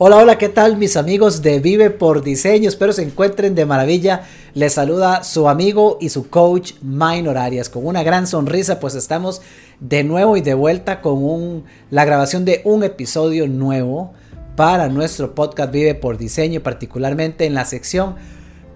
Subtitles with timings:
[0.00, 2.68] Hola, hola, ¿qué tal mis amigos de Vive por Diseño?
[2.68, 4.22] Espero se encuentren de maravilla.
[4.54, 9.42] Les saluda su amigo y su coach Minor Arias con una gran sonrisa, pues estamos
[9.80, 14.12] de nuevo y de vuelta con un, la grabación de un episodio nuevo
[14.54, 18.14] para nuestro podcast Vive por Diseño, particularmente en la sección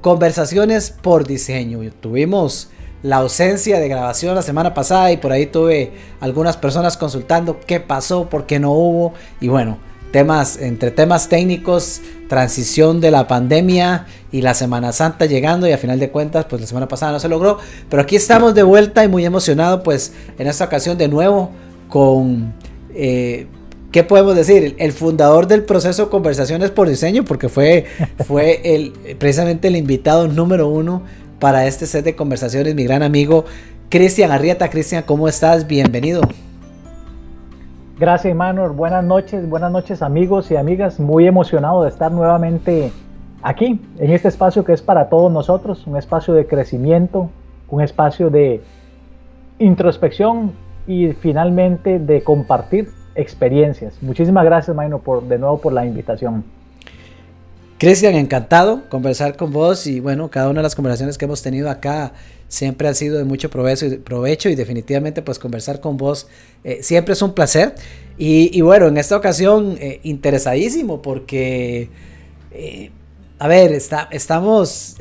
[0.01, 1.89] Conversaciones por Diseño.
[2.01, 2.71] Tuvimos
[3.05, 7.79] la ausencia de grabación la semana pasada y por ahí tuve algunas personas consultando qué
[7.79, 14.07] pasó, por qué no hubo y bueno temas, entre temas técnicos, transición de la pandemia
[14.31, 17.21] y la Semana Santa llegando y a final de cuentas pues la semana pasada no
[17.21, 21.09] se logró, pero aquí estamos de vuelta y muy emocionado pues en esta ocasión de
[21.09, 21.51] nuevo
[21.89, 22.55] con,
[22.95, 23.47] eh,
[23.91, 24.77] ¿qué podemos decir?
[24.79, 27.87] El fundador del proceso Conversaciones por Diseño porque fue,
[28.27, 31.03] fue el, precisamente el invitado número uno
[31.41, 33.47] para este set de conversaciones, mi gran amigo
[33.93, 34.71] Cristian Arrieta.
[34.71, 35.67] Cristian, ¿cómo estás?
[35.67, 36.23] Bienvenido.
[38.03, 38.71] Gracias, Manuel.
[38.71, 40.99] Buenas noches, buenas noches, amigos y amigas.
[40.99, 42.91] Muy emocionado de estar nuevamente
[43.43, 47.31] aquí, en este espacio que es para todos nosotros, un espacio de crecimiento,
[47.69, 48.61] un espacio de
[49.61, 50.51] introspección
[50.85, 54.03] y finalmente de compartir experiencias.
[54.03, 56.43] Muchísimas gracias, Maino, por, de nuevo por la invitación.
[57.83, 61.69] Cristian, encantado conversar con vos y bueno, cada una de las conversaciones que hemos tenido
[61.69, 62.13] acá
[62.47, 66.29] siempre ha sido de mucho provecho, provecho y definitivamente pues conversar con vos
[66.63, 67.75] eh, siempre es un placer.
[68.17, 71.89] Y, bueno, en esta ocasión eh, interesadísimo porque,
[72.53, 72.93] eh,
[73.41, 74.95] a ver, está, estamos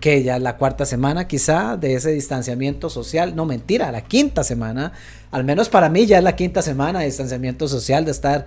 [0.00, 4.94] que ya la cuarta semana quizá de ese distanciamiento social, no mentira, la quinta semana,
[5.30, 8.46] al menos para mí ya es la quinta semana de distanciamiento social, de estar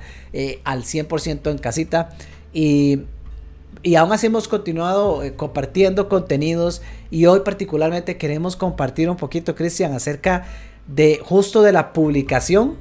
[0.65, 2.09] al 100% en casita.
[2.51, 3.03] Y
[3.83, 9.55] y aún así hemos continuado eh, compartiendo contenidos y hoy particularmente queremos compartir un poquito,
[9.55, 10.45] Cristian, acerca
[10.87, 12.75] de justo de la publicación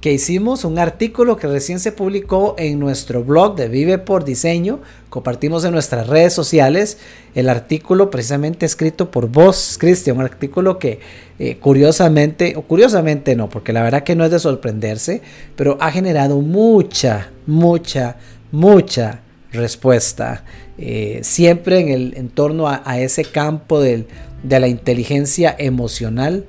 [0.00, 4.80] que hicimos, un artículo que recién se publicó en nuestro blog de Vive por Diseño,
[5.08, 6.98] compartimos en nuestras redes sociales
[7.34, 11.00] el artículo precisamente escrito por vos, Cristian, un artículo que
[11.38, 15.22] eh, curiosamente, o curiosamente no, porque la verdad que no es de sorprenderse,
[15.56, 18.16] pero ha generado mucha, mucha,
[18.52, 19.22] mucha
[19.56, 20.44] respuesta.
[20.78, 24.06] Eh, siempre en el en torno a, ese campo de
[24.42, 26.44] la inteligencia emocional.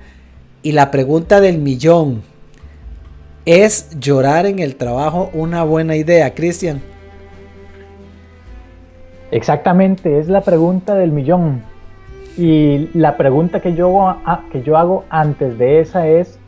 [0.63, 2.23] Y la pregunta del millón,
[3.45, 6.81] ¿es llorar en el trabajo una buena idea, Cristian?
[9.31, 11.61] Exactamente, es la pregunta del millón.
[12.37, 14.17] Y la pregunta que yo,
[14.51, 16.39] que yo hago antes de esa es,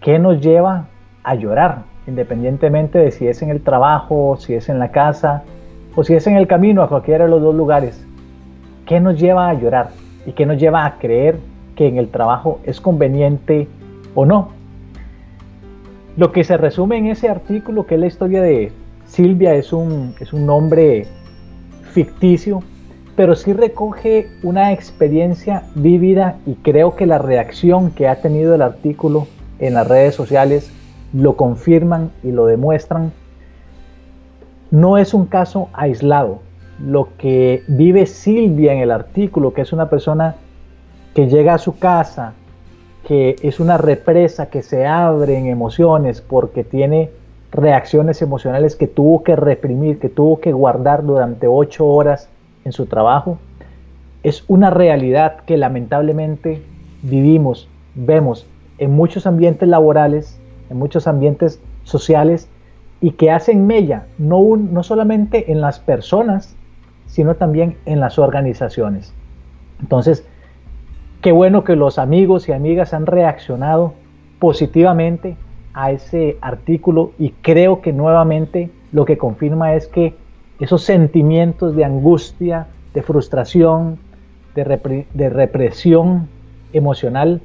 [0.00, 0.86] ¿qué nos lleva
[1.22, 1.84] a llorar?
[2.06, 5.42] Independientemente de si es en el trabajo, si es en la casa,
[5.94, 8.04] o si es en el camino a cualquiera de los dos lugares,
[8.86, 9.90] ¿qué nos lleva a llorar?
[10.26, 11.38] ¿Y qué nos lleva a creer
[11.74, 13.68] que en el trabajo es conveniente
[14.14, 14.50] o no?
[16.16, 18.72] Lo que se resume en ese artículo, que es la historia de
[19.06, 21.06] Silvia, es un, es un nombre
[21.92, 22.62] ficticio,
[23.16, 28.62] pero sí recoge una experiencia vívida y creo que la reacción que ha tenido el
[28.62, 29.26] artículo
[29.58, 30.72] en las redes sociales
[31.12, 33.12] lo confirman y lo demuestran
[34.70, 36.40] no es un caso aislado.
[36.78, 40.36] Lo que vive Silvia en el artículo, que es una persona
[41.14, 42.34] que llega a su casa,
[43.06, 47.10] que es una represa que se abre en emociones porque tiene
[47.50, 52.28] reacciones emocionales que tuvo que reprimir, que tuvo que guardar durante ocho horas
[52.64, 53.38] en su trabajo,
[54.22, 56.62] es una realidad que lamentablemente
[57.02, 58.46] vivimos, vemos
[58.78, 60.38] en muchos ambientes laborales,
[60.68, 62.48] en muchos ambientes sociales
[63.00, 66.56] y que hacen mella no, no solamente en las personas,
[67.06, 69.12] sino también en las organizaciones.
[69.80, 70.24] Entonces,
[71.22, 73.94] qué bueno que los amigos y amigas han reaccionado
[74.38, 75.36] positivamente
[75.74, 80.14] a ese artículo y creo que nuevamente lo que confirma es que
[80.58, 83.98] esos sentimientos de angustia, de frustración,
[84.54, 86.28] de, de represión
[86.72, 87.40] emocional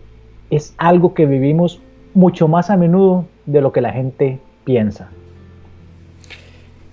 [0.50, 1.82] es algo que vivimos
[2.14, 5.10] mucho más a menudo de lo que la gente piensa.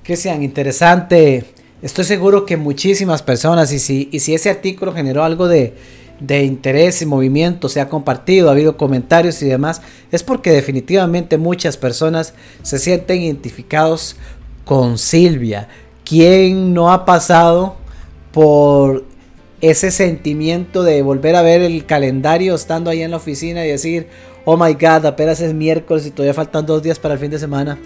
[0.03, 1.45] Cristian, interesante.
[1.81, 5.75] Estoy seguro que muchísimas personas, y si, y si ese artículo generó algo de,
[6.19, 11.39] de interés y movimiento, se ha compartido, ha habido comentarios y demás, es porque definitivamente
[11.39, 14.17] muchas personas se sienten identificados
[14.65, 15.69] con Silvia.
[16.05, 17.77] ¿Quién no ha pasado
[18.33, 19.05] por
[19.61, 24.09] ese sentimiento de volver a ver el calendario estando ahí en la oficina y decir,
[24.45, 27.39] oh my god, apenas es miércoles y todavía faltan dos días para el fin de
[27.39, 27.79] semana?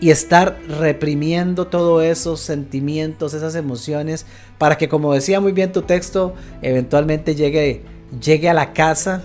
[0.00, 4.26] Y estar reprimiendo todos esos sentimientos, esas emociones,
[4.58, 7.82] para que como decía muy bien tu texto, eventualmente llegue,
[8.20, 9.22] llegue a la casa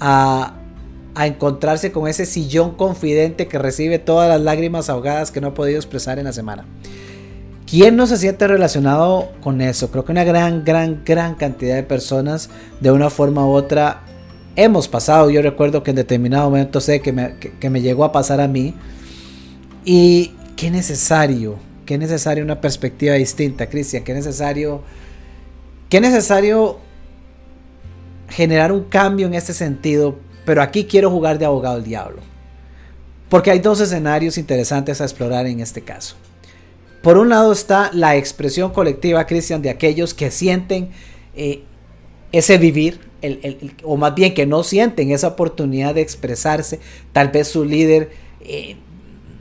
[0.00, 0.58] a
[1.14, 5.54] a encontrarse con ese sillón confidente que recibe todas las lágrimas ahogadas que no ha
[5.54, 6.64] podido expresar en la semana.
[7.66, 9.90] ¿Quién no se siente relacionado con eso?
[9.90, 12.50] Creo que una gran, gran, gran cantidad de personas
[12.80, 14.02] de una forma u otra
[14.56, 15.30] hemos pasado.
[15.30, 18.48] Yo recuerdo que en determinado momento sé que me, que me llegó a pasar a
[18.48, 18.74] mí.
[19.84, 24.82] Y qué necesario, qué necesario una perspectiva distinta, Cristian, qué necesario,
[25.88, 26.78] qué necesario
[28.28, 32.20] generar un cambio en este sentido pero aquí quiero jugar de abogado del diablo.
[33.28, 36.16] Porque hay dos escenarios interesantes a explorar en este caso.
[37.02, 40.90] Por un lado está la expresión colectiva, Cristian, de aquellos que sienten
[41.34, 41.62] eh,
[42.30, 43.00] ese vivir,
[43.84, 46.80] o más bien que no sienten esa oportunidad de expresarse.
[47.12, 48.76] Tal vez su líder eh,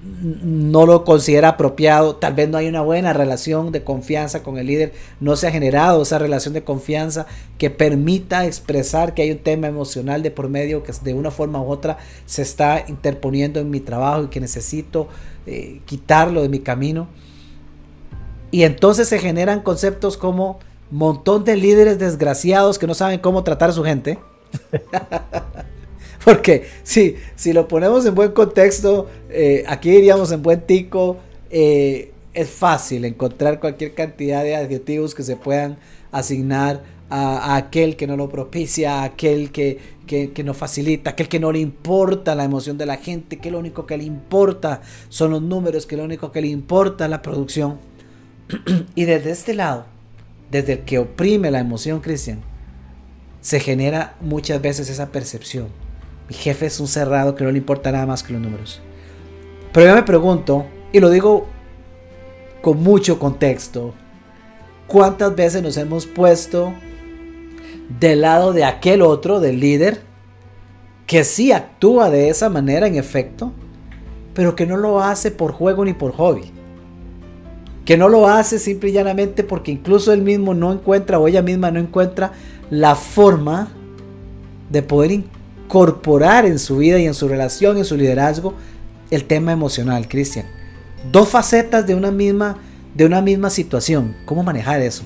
[0.04, 4.66] no lo considera apropiado, tal vez no hay una buena relación de confianza con el
[4.66, 7.28] líder, no se ha generado esa relación de confianza
[7.60, 11.62] que permita expresar que hay un tema emocional de por medio que de una forma
[11.62, 15.08] u otra se está interponiendo en mi trabajo y que necesito
[15.46, 17.08] eh, quitarlo de mi camino.
[18.50, 20.60] Y entonces se generan conceptos como
[20.90, 24.18] montón de líderes desgraciados que no saben cómo tratar a su gente.
[26.26, 31.18] Porque si, si lo ponemos en buen contexto, eh, aquí diríamos en buen tico,
[31.50, 35.78] eh, es fácil encontrar cualquier cantidad de adjetivos que se puedan
[36.12, 41.40] asignar a, aquel que no lo propicia, a aquel que, que, no facilita, aquel que
[41.40, 45.32] no le importa la emoción de la gente, que lo único que le importa son
[45.32, 47.80] los números, que lo único que le importa es la producción.
[48.96, 49.86] y desde este lado,
[50.52, 52.42] desde el que oprime la emoción, Cristian,
[53.42, 55.68] se genera muchas veces esa percepción
[56.32, 58.80] mi jefe es un cerrado que no le importa nada más que los números.
[59.74, 61.46] Pero yo me pregunto, y lo digo
[62.62, 63.94] con mucho contexto,
[64.88, 66.74] ¿cuántas veces nos hemos puesto
[68.00, 70.04] del lado de aquel otro, del líder,
[71.06, 73.52] que sí actúa de esa manera en efecto,
[74.34, 76.50] pero que no lo hace por juego ni por hobby?
[77.84, 81.42] Que no lo hace simple y llanamente porque incluso él mismo no encuentra o ella
[81.42, 82.32] misma no encuentra
[82.70, 83.68] la forma
[84.70, 85.12] de poder
[85.72, 88.56] incorporar en su vida y en su relación, en su liderazgo,
[89.10, 90.46] el tema emocional, Cristian.
[91.14, 92.58] Dos facetas de una misma,
[92.94, 94.14] de una misma situación.
[94.26, 95.04] ¿Cómo manejar eso?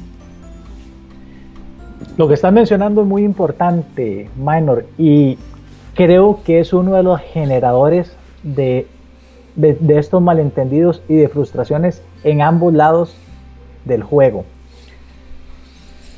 [2.17, 5.37] Lo que estás mencionando es muy importante, Minor, y
[5.93, 8.11] creo que es uno de los generadores
[8.41, 8.87] de,
[9.55, 13.15] de, de estos malentendidos y de frustraciones en ambos lados
[13.85, 14.45] del juego.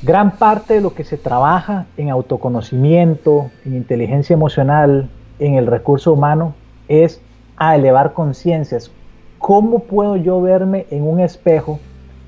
[0.02, 5.10] Gran parte de lo que se trabaja en autoconocimiento, en inteligencia emocional,
[5.40, 6.54] en el recurso humano,
[6.86, 7.20] es
[7.56, 8.92] a elevar conciencias.
[9.38, 11.80] ¿Cómo puedo yo verme en un espejo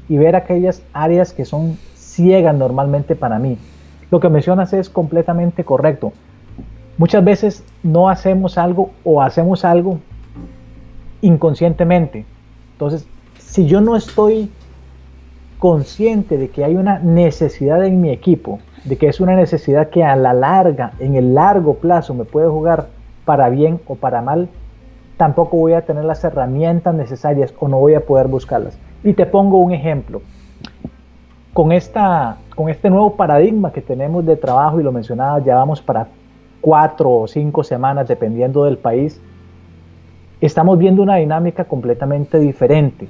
[0.08, 3.56] y ver aquellas áreas que son ciegas normalmente para mí?
[4.10, 6.12] Lo que mencionas es completamente correcto.
[6.98, 10.00] Muchas veces no hacemos algo o hacemos algo
[11.22, 12.26] inconscientemente.
[12.72, 13.06] Entonces,
[13.38, 14.50] si yo no estoy
[15.60, 20.02] consciente de que hay una necesidad en mi equipo, de que es una necesidad que
[20.02, 22.88] a la larga, en el largo plazo, me puede jugar
[23.26, 24.48] para bien o para mal,
[25.18, 28.78] tampoco voy a tener las herramientas necesarias o no voy a poder buscarlas.
[29.04, 30.22] Y te pongo un ejemplo.
[31.52, 35.82] Con, esta, con este nuevo paradigma que tenemos de trabajo, y lo mencionaba, ya vamos
[35.82, 36.08] para
[36.62, 39.20] cuatro o cinco semanas, dependiendo del país,
[40.40, 43.08] estamos viendo una dinámica completamente diferente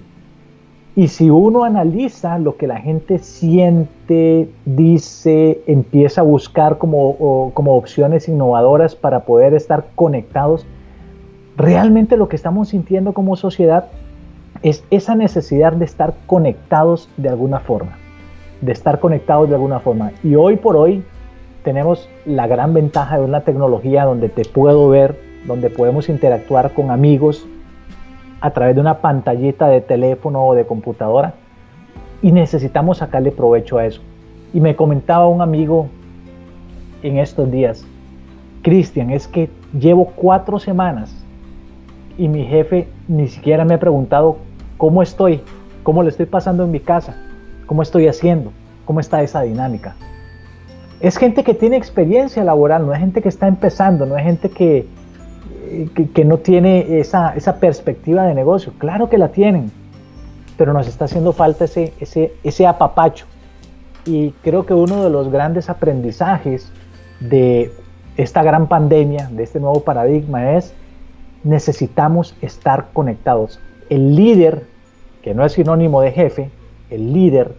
[0.96, 7.76] y si uno analiza lo que la gente siente, dice, empieza a buscar como, como
[7.76, 10.66] opciones innovadoras para poder estar conectados,
[11.56, 13.86] realmente lo que estamos sintiendo como sociedad
[14.62, 17.96] es esa necesidad de estar conectados de alguna forma,
[18.60, 20.10] de estar conectados de alguna forma.
[20.24, 21.04] Y hoy por hoy
[21.62, 25.16] tenemos la gran ventaja de una tecnología donde te puedo ver,
[25.46, 27.46] donde podemos interactuar con amigos,
[28.40, 31.34] a través de una pantallita de teléfono o de computadora
[32.22, 34.02] y necesitamos sacarle provecho a eso.
[34.52, 35.88] Y me comentaba un amigo
[37.02, 37.84] en estos días,
[38.62, 41.14] Cristian, es que llevo cuatro semanas
[42.18, 44.36] y mi jefe ni siquiera me ha preguntado
[44.76, 45.40] cómo estoy,
[45.82, 47.16] cómo le estoy pasando en mi casa,
[47.66, 48.52] cómo estoy haciendo,
[48.84, 49.94] cómo está esa dinámica.
[51.00, 54.50] Es gente que tiene experiencia laboral, no es gente que está empezando, no es gente
[54.50, 54.86] que,
[56.14, 58.72] que, no tiene esa, perspectiva de negocio.
[58.78, 59.70] Claro que la tienen,
[60.56, 63.26] pero nos está haciendo falta ese, ese, ese apapacho.
[64.04, 66.70] Y creo que uno de los grandes aprendizajes
[67.20, 67.72] de
[68.16, 70.74] esta gran pandemia, de este nuevo paradigma, es
[71.44, 73.60] necesitamos estar conectados.
[73.88, 74.66] El líder,
[75.22, 76.50] que no es sinónimo de jefe,
[76.90, 77.54] el líder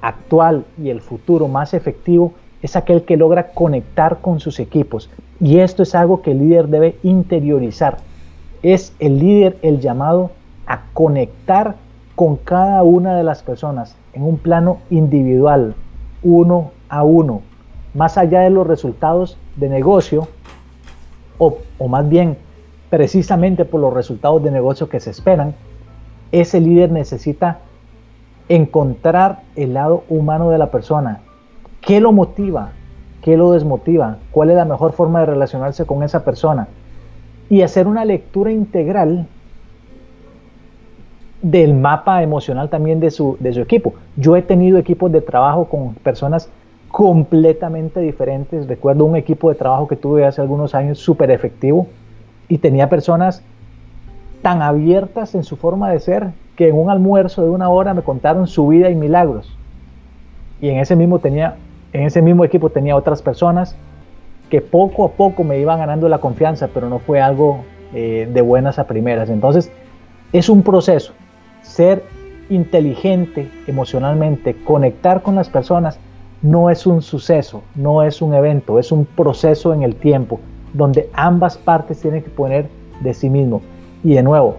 [0.00, 5.10] actual y el futuro más efectivo es aquel que logra conectar con sus equipos.
[5.40, 7.98] Y esto es algo que el líder debe interiorizar.
[8.62, 10.30] Es el líder el llamado
[10.66, 11.76] a conectar
[12.14, 15.74] con cada una de las personas en un plano individual,
[16.22, 17.42] uno a uno,
[17.92, 20.28] más allá de los resultados de negocio,
[21.38, 22.38] o, o más bien
[22.88, 25.54] precisamente por los resultados de negocio que se esperan,
[26.30, 27.58] ese líder necesita
[28.48, 31.20] encontrar el lado humano de la persona.
[31.80, 32.72] ¿Qué lo motiva?
[33.24, 34.18] ¿Qué lo desmotiva?
[34.32, 36.68] ¿Cuál es la mejor forma de relacionarse con esa persona?
[37.48, 39.26] Y hacer una lectura integral
[41.40, 43.94] del mapa emocional también de su, de su equipo.
[44.18, 46.50] Yo he tenido equipos de trabajo con personas
[46.88, 48.68] completamente diferentes.
[48.68, 51.86] Recuerdo un equipo de trabajo que tuve hace algunos años súper efectivo
[52.50, 53.42] y tenía personas
[54.42, 58.02] tan abiertas en su forma de ser que en un almuerzo de una hora me
[58.02, 59.56] contaron su vida y milagros.
[60.60, 61.56] Y en ese mismo, tenía,
[61.94, 63.76] en ese mismo equipo tenía otras personas
[64.50, 68.42] que poco a poco me iban ganando la confianza, pero no fue algo eh, de
[68.42, 69.30] buenas a primeras.
[69.30, 69.70] Entonces,
[70.32, 71.12] es un proceso.
[71.62, 72.02] Ser
[72.50, 75.98] inteligente emocionalmente, conectar con las personas,
[76.42, 80.40] no es un suceso, no es un evento, es un proceso en el tiempo,
[80.72, 82.68] donde ambas partes tienen que poner
[83.00, 83.62] de sí mismo.
[84.02, 84.56] Y de nuevo,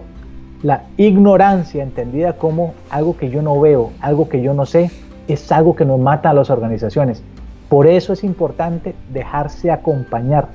[0.62, 4.90] la ignorancia entendida como algo que yo no veo, algo que yo no sé,
[5.28, 7.22] es algo que nos mata a las organizaciones.
[7.68, 10.48] Por eso es importante dejarse acompañar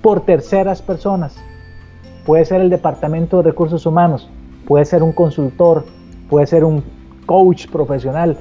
[0.00, 1.36] por terceras personas.
[2.24, 4.30] Puede ser el Departamento de Recursos Humanos,
[4.66, 5.84] puede ser un consultor,
[6.30, 6.82] puede ser un
[7.26, 8.38] coach profesional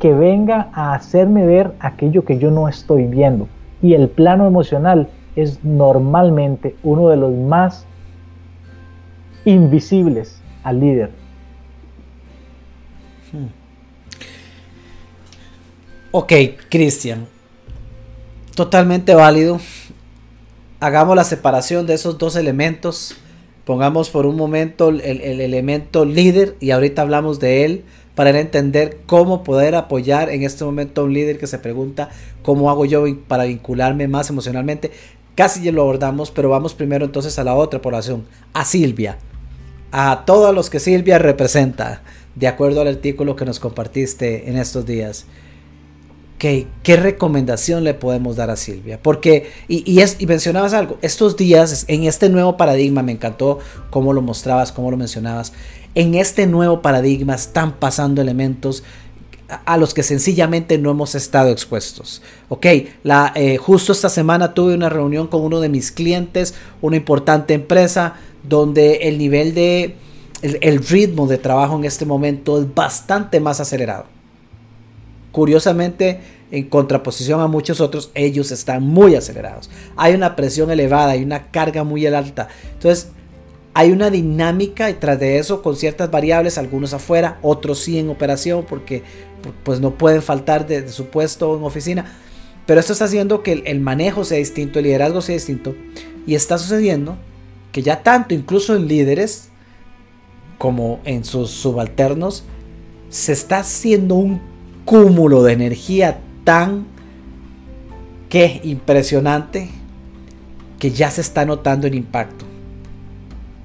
[0.00, 3.48] que venga a hacerme ver aquello que yo no estoy viendo.
[3.82, 7.86] Y el plano emocional es normalmente uno de los más
[9.44, 11.10] invisibles al líder.
[13.32, 13.57] Hmm.
[16.10, 16.32] Ok,
[16.68, 17.26] Cristian.
[18.54, 19.60] Totalmente válido.
[20.80, 23.16] Hagamos la separación de esos dos elementos.
[23.64, 27.84] Pongamos por un momento el, el, elemento líder y ahorita hablamos de él
[28.14, 32.08] para entender cómo poder apoyar en este momento a un líder que se pregunta
[32.42, 34.90] cómo hago yo para vincularme más emocionalmente.
[35.34, 38.24] Casi ya lo abordamos, pero vamos primero entonces a la otra población,
[38.54, 39.18] a Silvia
[39.90, 42.02] a todos los que Silvia representa,
[42.34, 45.26] de acuerdo al artículo que nos compartiste en estos días.
[46.38, 49.00] ¿Qué, qué recomendación le podemos dar a Silvia?
[49.02, 53.58] Porque, y, es, y mencionabas algo, estos días, en este nuevo paradigma, me encantó
[53.90, 55.52] cómo lo mostrabas, cómo lo mencionabas,
[55.94, 58.84] en este nuevo paradigma están pasando elementos
[59.64, 62.22] a los que sencillamente no hemos estado expuestos.
[62.48, 67.54] Ok, eh, justo esta semana tuve una reunión con uno de mis clientes, una importante
[67.54, 69.96] empresa, donde el nivel de,
[70.42, 74.17] el, ritmo de trabajo en este momento es bastante más acelerado.
[75.32, 76.20] Curiosamente,
[76.50, 79.70] en contraposición a muchos otros, ellos están muy acelerados.
[79.96, 82.48] Hay una presión elevada, hay una carga muy alta.
[82.72, 83.08] Entonces,
[83.74, 88.64] hay una dinámica detrás de eso con ciertas variables, algunos afuera, otros sí en operación
[88.68, 89.02] porque
[89.62, 92.04] pues no pueden faltar de, su puesto en oficina.
[92.66, 95.74] Pero esto está haciendo que el manejo sea distinto, el liderazgo sea distinto.
[96.26, 97.16] Y está sucediendo
[97.72, 99.48] que ya tanto incluso en líderes
[100.58, 102.44] como en sus subalternos
[103.10, 104.40] se está haciendo un
[104.88, 106.86] cúmulo de energía tan
[108.30, 109.68] que impresionante
[110.78, 112.46] que ya se está notando el impacto.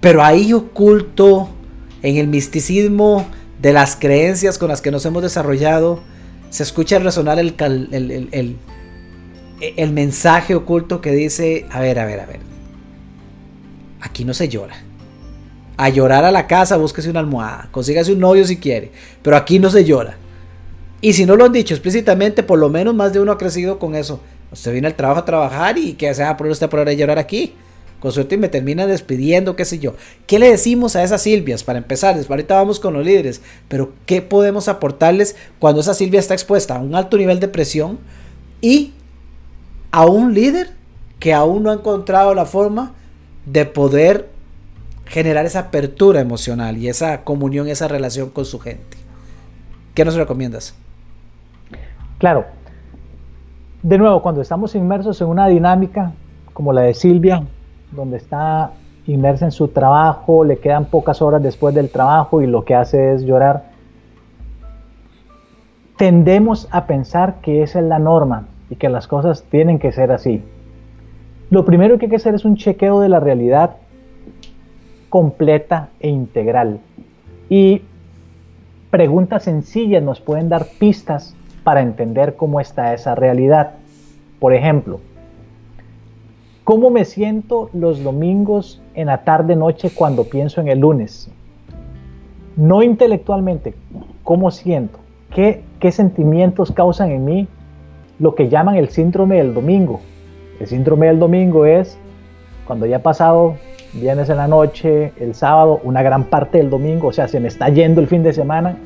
[0.02, 1.48] Pero ahí oculto
[2.02, 3.26] en el misticismo
[3.62, 6.02] de las creencias con las que nos hemos desarrollado,
[6.50, 8.58] se escucha resonar el, el, el,
[9.62, 12.42] el mensaje oculto que dice, a ver, a ver, a ver,
[14.02, 14.76] Aquí no se llora.
[15.78, 19.58] A llorar a la casa, búsquese una almohada, consígase un novio si quiere, pero aquí
[19.58, 20.18] no se llora.
[21.04, 23.78] Y si no lo han dicho explícitamente, por lo menos más de uno ha crecido
[23.78, 24.22] con eso.
[24.54, 27.56] Usted viene al trabajo a trabajar y que sea por usted por ahora llorar aquí.
[28.00, 29.96] Con suerte me termina despidiendo, qué sé yo.
[30.28, 32.16] ¿Qué le decimos a esas Silvias para empezar?
[32.30, 36.80] Ahorita vamos con los líderes, pero ¿qué podemos aportarles cuando esa Silvia está expuesta a
[36.80, 38.00] un alto nivel de presión
[38.62, 38.94] y
[39.92, 40.70] a un líder
[41.20, 42.94] que aún no ha encontrado la forma
[43.46, 44.30] de poder
[45.06, 48.98] generar esa apertura emocional y esa comunión, esa relación con su gente.
[49.96, 50.76] ¿Qué nos recomiendas?
[52.24, 52.46] Claro.
[53.82, 56.14] De nuevo, cuando estamos inmersos en una dinámica
[56.54, 57.44] como la de Silvia,
[57.92, 58.72] donde está
[59.08, 63.14] inmersa en su trabajo, le quedan pocas horas después del trabajo y lo que hace
[63.14, 63.66] es llorar,
[65.98, 70.10] tendemos a pensar que esa es la norma y que las cosas tienen que ser
[70.14, 70.42] así.
[71.50, 73.72] Lo primero que hay que hacer es un chequeo de la realidad
[75.10, 76.80] completa e integral.
[77.50, 77.82] Y
[78.92, 83.72] preguntas sencillas nos pueden dar pistas para entender cómo está esa realidad.
[84.40, 85.00] Por ejemplo,
[86.64, 91.30] ¿cómo me siento los domingos en la tarde noche cuando pienso en el lunes?
[92.56, 93.74] No intelectualmente,
[94.24, 95.00] ¿cómo siento?
[95.34, 97.48] ¿Qué, qué sentimientos causan en mí
[98.20, 100.02] lo que llaman el síndrome del domingo?
[100.60, 101.98] El síndrome del domingo es
[102.66, 103.56] cuando ya ha pasado
[103.94, 107.48] vienes en la noche, el sábado, una gran parte del domingo, o sea, se me
[107.48, 108.78] está yendo el fin de semana.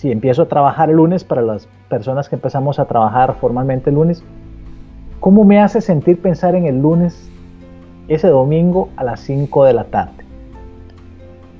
[0.00, 3.96] Si empiezo a trabajar el lunes, para las personas que empezamos a trabajar formalmente el
[3.96, 4.24] lunes,
[5.20, 7.28] ¿cómo me hace sentir pensar en el lunes,
[8.08, 10.24] ese domingo a las 5 de la tarde?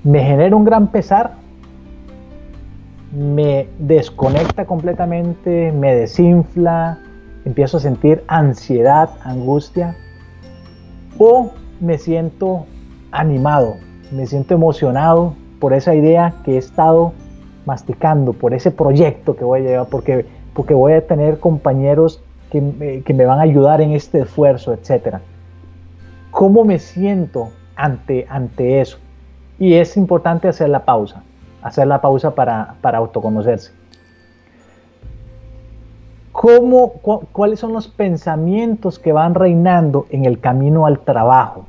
[0.05, 1.33] Me genera un gran pesar,
[3.13, 6.99] me desconecta completamente, me desinfla,
[7.45, 9.99] empiezo a sentir ansiedad, angustia,
[11.19, 12.65] o me siento
[13.11, 13.75] animado,
[14.11, 17.13] me siento emocionado por esa idea que he estado
[17.67, 22.61] masticando, por ese proyecto que voy a llevar, porque, porque voy a tener compañeros que
[22.61, 25.17] me, que me van a ayudar en este esfuerzo, etc.
[26.31, 28.99] ¿Cómo me siento ante, ante eso?
[29.59, 31.23] Y es importante hacer la pausa,
[31.63, 33.73] hacer la pausa para, para autoconocerse.
[36.33, 36.93] ¿Cómo,
[37.33, 41.67] ¿Cuáles son los pensamientos que van reinando en el camino al trabajo?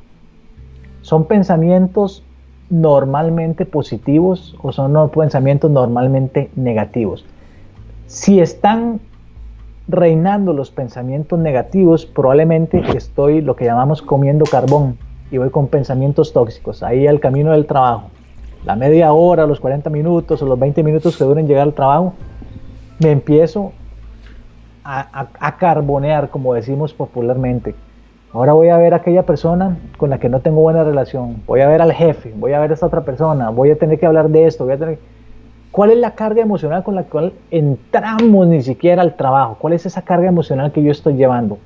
[1.02, 2.24] ¿Son pensamientos
[2.72, 7.24] normalmente positivos o son pensamientos normalmente negativos?
[8.06, 9.00] Si están
[9.88, 14.96] reinando los pensamientos negativos, probablemente estoy lo que llamamos comiendo carbón
[15.30, 18.08] y voy con pensamientos tóxicos, ahí al camino del trabajo.
[18.64, 22.14] La media hora, los 40 minutos o los 20 minutos que duren llegar al trabajo,
[23.00, 23.72] me empiezo
[24.82, 27.74] a, a carbonear, como decimos popularmente
[28.34, 31.42] Ahora voy a ver a aquella persona con la que no tengo buena relación.
[31.46, 34.00] Voy a ver al jefe, voy a ver a esta otra persona, voy a tener
[34.00, 34.98] que hablar de esto, voy a tener...
[35.70, 39.56] ¿Cuál es la carga emocional con la cual entramos ni siquiera al trabajo?
[39.58, 41.58] ¿Cuál es esa carga emocional que yo estoy llevando?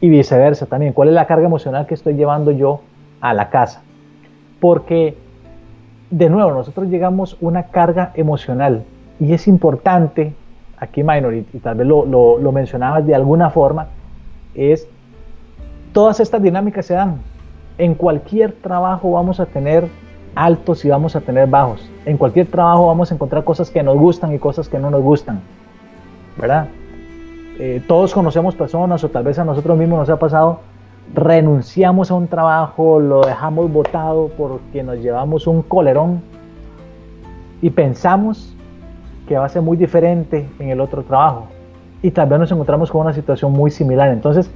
[0.00, 0.94] Y viceversa también.
[0.94, 2.80] ¿Cuál es la carga emocional que estoy llevando yo
[3.20, 3.82] a la casa?
[4.60, 5.16] Porque,
[6.10, 8.84] de nuevo, nosotros llegamos una carga emocional
[9.18, 10.34] y es importante,
[10.78, 13.88] aquí Minor, y, tal vez lo, lo, lo mencionabas de alguna forma,
[14.54, 14.88] es
[15.92, 17.20] Todas estas dinámicas se dan.
[17.78, 19.88] En cualquier trabajo vamos a tener
[20.34, 21.88] altos y vamos a tener bajos.
[22.04, 25.02] En cualquier trabajo vamos a encontrar cosas que nos gustan y cosas que no nos
[25.02, 25.40] gustan.
[26.36, 26.68] ¿Verdad?
[27.58, 30.60] Eh, todos conocemos personas o tal vez a nosotros mismos nos ha pasado,
[31.12, 36.22] renunciamos a un trabajo, lo dejamos botado porque nos llevamos un colerón
[37.60, 38.54] y pensamos
[39.28, 41.46] que va a ser muy diferente en el otro trabajo.
[42.02, 44.08] Y tal vez nos encontramos con una situación muy similar.
[44.10, 44.50] Entonces,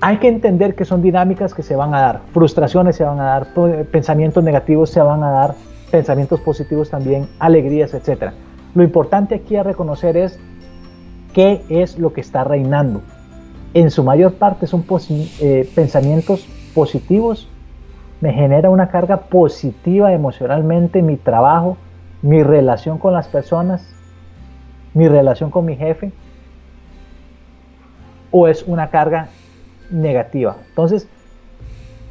[0.00, 3.24] hay que entender que son dinámicas que se van a dar, frustraciones se van a
[3.24, 3.46] dar,
[3.90, 5.54] pensamientos negativos se van a dar,
[5.90, 8.32] pensamientos positivos también, alegrías, etc.
[8.74, 10.38] Lo importante aquí a reconocer es
[11.32, 13.02] qué es lo que está reinando.
[13.74, 14.84] En su mayor parte son
[15.40, 17.48] eh, pensamientos positivos,
[18.20, 21.76] me genera una carga positiva emocionalmente mi trabajo,
[22.22, 23.86] mi relación con las personas,
[24.94, 26.12] mi relación con mi jefe,
[28.30, 29.28] o es una carga
[29.90, 30.56] negativa.
[30.68, 31.08] Entonces,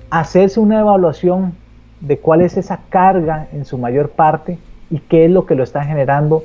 [0.09, 1.53] hacerse una evaluación
[2.01, 4.57] de cuál es esa carga en su mayor parte
[4.89, 6.43] y qué es lo que lo está generando,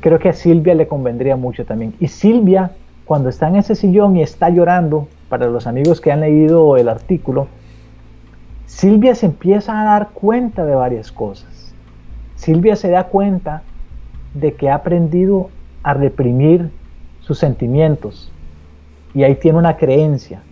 [0.00, 1.94] creo que a Silvia le convendría mucho también.
[2.00, 2.72] Y Silvia,
[3.04, 6.88] cuando está en ese sillón y está llorando, para los amigos que han leído el
[6.88, 7.48] artículo,
[8.66, 11.74] Silvia se empieza a dar cuenta de varias cosas.
[12.36, 13.62] Silvia se da cuenta
[14.34, 15.50] de que ha aprendido
[15.82, 16.70] a reprimir
[17.20, 18.30] sus sentimientos
[19.14, 20.42] y ahí tiene una creencia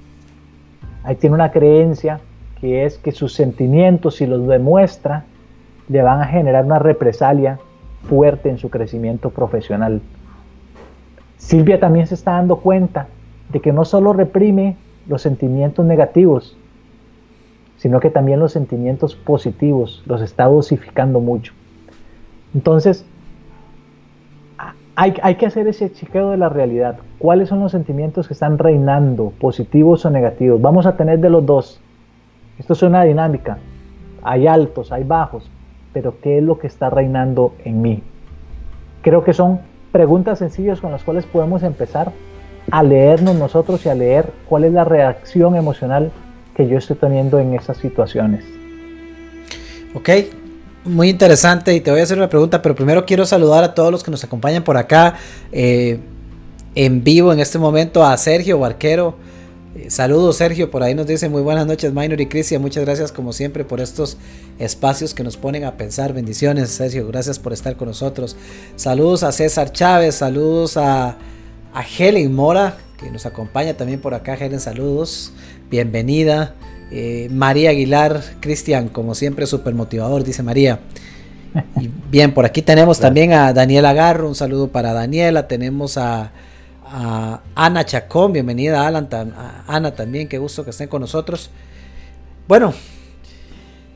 [1.05, 2.21] Ahí tiene una creencia
[2.61, 5.25] que es que sus sentimientos, si los demuestra,
[5.89, 7.59] le van a generar una represalia
[8.09, 10.01] fuerte en su crecimiento profesional.
[11.39, 13.09] Silvia también se está dando cuenta
[13.51, 14.77] de que no solo reprime
[15.09, 16.57] los sentimientos negativos,
[17.79, 21.53] sino que también los sentimientos positivos los está dosificando mucho.
[22.55, 23.05] Entonces,
[24.95, 26.99] hay, que hacer ese chequeo de la realidad.
[27.19, 30.61] ¿Cuáles son los sentimientos que están reinando, positivos o negativos?
[30.61, 31.81] Vamos a tener de los dos.
[32.59, 33.59] Esto es una dinámica.
[34.23, 35.51] Hay altos, hay bajos,
[35.93, 38.03] pero ¿qué es lo que está reinando en mí?
[39.01, 42.13] Creo que son preguntas sencillas con las cuales podemos empezar
[42.71, 46.13] a leernos nosotros y a leer cuál es la reacción emocional
[46.55, 48.45] que yo estoy teniendo en esas situaciones.
[49.95, 50.09] Ok,
[50.85, 53.93] muy interesante y te voy a hacer una pregunta, pero primero quiero saludar a todos
[53.93, 55.15] los que nos acompañan por acá
[55.53, 56.01] eh,
[56.75, 59.15] en vivo en este momento a Sergio Barquero.
[59.77, 63.13] Eh, saludos Sergio, por ahí nos dice muy buenas noches Minor y Crisia, muchas gracias
[63.13, 64.19] como siempre por estos
[64.59, 66.13] espacios que nos ponen a pensar.
[66.13, 68.37] Bendiciones Sergio, gracias por estar con nosotros.
[68.77, 71.17] Saludos a César Chávez, saludos a,
[71.73, 74.35] a Helen Mora, que nos acompaña también por acá.
[74.35, 75.33] Helen, saludos,
[75.71, 76.55] bienvenida.
[76.95, 80.81] Eh, María Aguilar, Cristian, como siempre, súper motivador, dice María.
[81.81, 85.49] Y bien, por aquí tenemos también a Daniela Garro, un saludo para Daniela.
[85.49, 86.33] Tenemos a,
[87.55, 91.49] Ana Chacón, bienvenida Alan, a Ana también, qué gusto que estén con nosotros.
[92.47, 92.75] Bueno,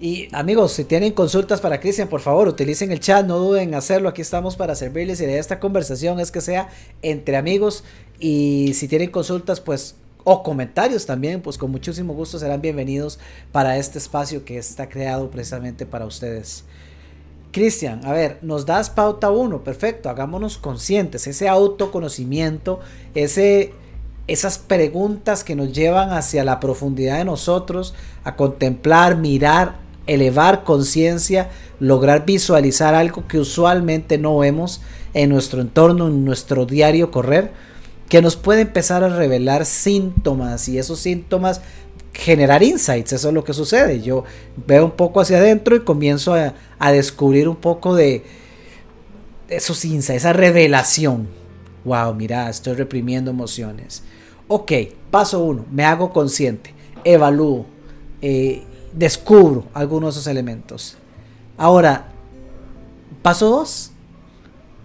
[0.00, 3.74] y amigos, si tienen consultas para Cristian, por favor, utilicen el chat, no duden en
[3.74, 4.09] hacerlo.
[4.09, 5.20] Aquí estamos para servirles.
[5.20, 6.68] Y de esta conversación es que sea
[7.02, 7.85] entre amigos.
[8.18, 9.96] Y si tienen consultas, pues,
[10.29, 13.21] o comentarios también, pues con muchísimo gusto serán bienvenidos
[13.53, 16.65] para este espacio que está creado precisamente para ustedes.
[17.53, 22.81] Cristian, a ver, nos das pauta 1, perfecto, hagámonos conscientes, ese autoconocimiento,
[23.15, 23.73] ese
[24.27, 29.77] esas preguntas que nos llevan hacia la profundidad de nosotros, a contemplar, mirar,
[30.09, 34.81] elevar conciencia, lograr visualizar algo que usualmente no vemos
[35.15, 37.53] en nuestro entorno, en nuestro diario correr,
[38.09, 41.61] que nos puede empezar a revelar síntomas y esos síntomas
[42.12, 44.01] generar insights, eso es lo que sucede.
[44.01, 44.25] Yo
[44.66, 48.25] veo un poco hacia adentro y comienzo a, descubrir un poco de,
[49.49, 51.29] esos insights, esa revelación.
[51.85, 54.03] Wow, mira, estoy reprimiendo emociones.
[54.49, 54.73] Ok,
[55.11, 57.66] paso uno, me hago consciente, evalúo,
[58.23, 60.97] eh, descubro algunos de esos elementos.
[61.59, 62.09] Ahora,
[63.23, 63.92] paso dos.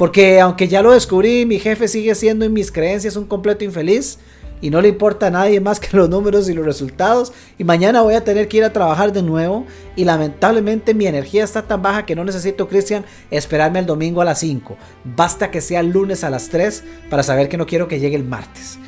[0.02, 4.18] Porque aunque ya lo descubrí, mi jefe sigue siendo en mis creencias un completo infeliz
[4.60, 7.32] y no le importa a nadie más que los números y los resultados.
[7.60, 9.64] Y mañana voy a tener que ir a trabajar de nuevo.
[9.96, 14.26] Y lamentablemente mi energía está tan baja que no necesito, Cristian, esperarme el domingo a
[14.26, 14.76] las 5.
[15.04, 18.16] Basta que sea el lunes a las 3 para saber que no quiero que llegue
[18.16, 18.80] el martes.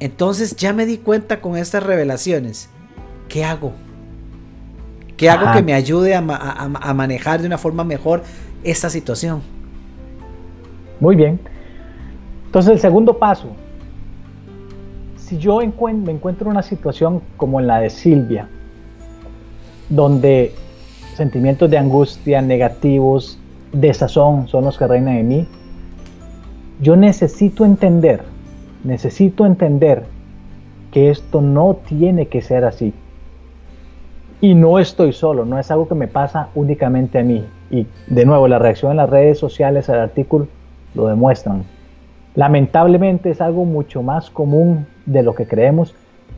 [0.00, 2.68] Entonces ya me di cuenta con estas revelaciones.
[3.30, 3.72] ¿Qué hago?
[5.16, 8.22] ¿Qué hago que me ayude a, manejar de una forma mejor
[8.64, 9.61] esta situación?
[11.02, 11.40] Muy bien.
[12.46, 13.48] Entonces el segundo paso,
[15.16, 15.64] si yo me
[16.12, 18.46] encuentro en una situación como en la de Silvia,
[19.88, 20.52] donde
[21.16, 23.36] sentimientos de angustia, negativos,
[23.72, 25.48] desazón son los que reinan en mí,
[26.80, 28.22] yo necesito entender,
[28.84, 30.04] necesito entender
[30.92, 32.94] que esto no tiene que ser así.
[34.40, 37.44] Y no estoy solo, no es algo que me pasa únicamente a mí.
[37.72, 40.46] Y de nuevo, la reacción en las redes sociales al artículo
[40.94, 41.64] lo demuestran.
[42.34, 45.94] Lamentablemente es algo mucho más común de lo que creemos,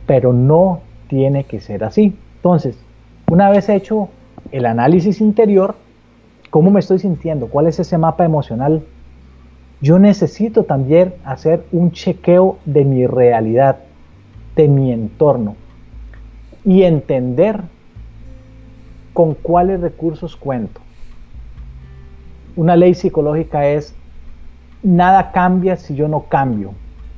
[0.07, 2.17] pero no tiene que ser así.
[2.37, 2.77] Entonces,
[3.31, 4.09] una vez hecho
[4.53, 5.77] el análisis interior,
[6.51, 7.47] ¿cómo me estoy sintiendo?
[7.47, 8.83] ¿Cuál es ese mapa emocional?
[9.81, 13.79] Yo necesito también hacer un chequeo de mi realidad,
[14.57, 15.57] de mi entorno
[16.65, 17.61] y entender
[19.13, 20.81] con cuáles recursos cuento.
[22.57, 23.95] Una ley psicológica es,
[24.85, 26.73] nada cambia si yo no cambio.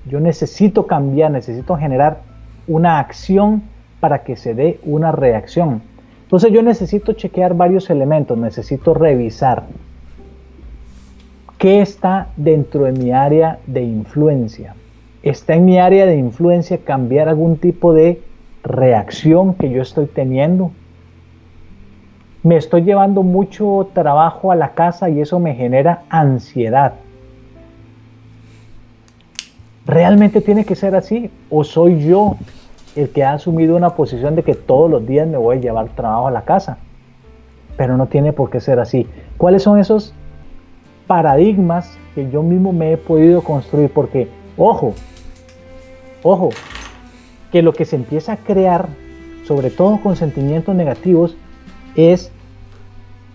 [0.06, 2.20] Yo necesito cambiar, necesito generar
[2.66, 3.62] una acción
[4.00, 5.82] para que se dé una reacción.
[6.22, 9.64] Entonces yo necesito chequear varios elementos, necesito revisar
[11.58, 14.74] qué está dentro de mi área de influencia.
[15.22, 18.22] ¿Está en mi área de influencia cambiar algún tipo de
[18.62, 20.70] reacción que yo estoy teniendo?
[22.46, 26.92] me estoy llevando mucho trabajo a la casa y eso me genera ansiedad.
[29.86, 31.30] ¿Realmente tiene que ser así?
[31.48, 32.36] ¿O soy yo
[32.96, 35.88] el que ha asumido una posición de que todos los días me voy a llevar
[35.90, 36.78] trabajo a la casa?
[37.76, 39.06] Pero no tiene por qué ser así.
[39.38, 40.12] ¿Cuáles son esos
[41.06, 43.90] paradigmas que yo mismo me he podido construir?
[43.90, 44.94] Porque, ojo,
[46.24, 46.48] ojo,
[47.52, 48.88] que lo que se empieza a crear,
[49.44, 51.36] sobre todo con sentimientos negativos,
[51.94, 52.32] es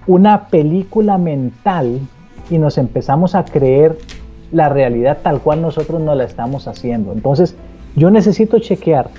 [0.06, 2.02] una película mental
[2.50, 3.98] y nos empezamos a creer
[4.52, 7.14] la realidad tal cual nosotros no la estamos haciendo.
[7.14, 7.56] Entonces,
[7.96, 9.10] yo necesito chequear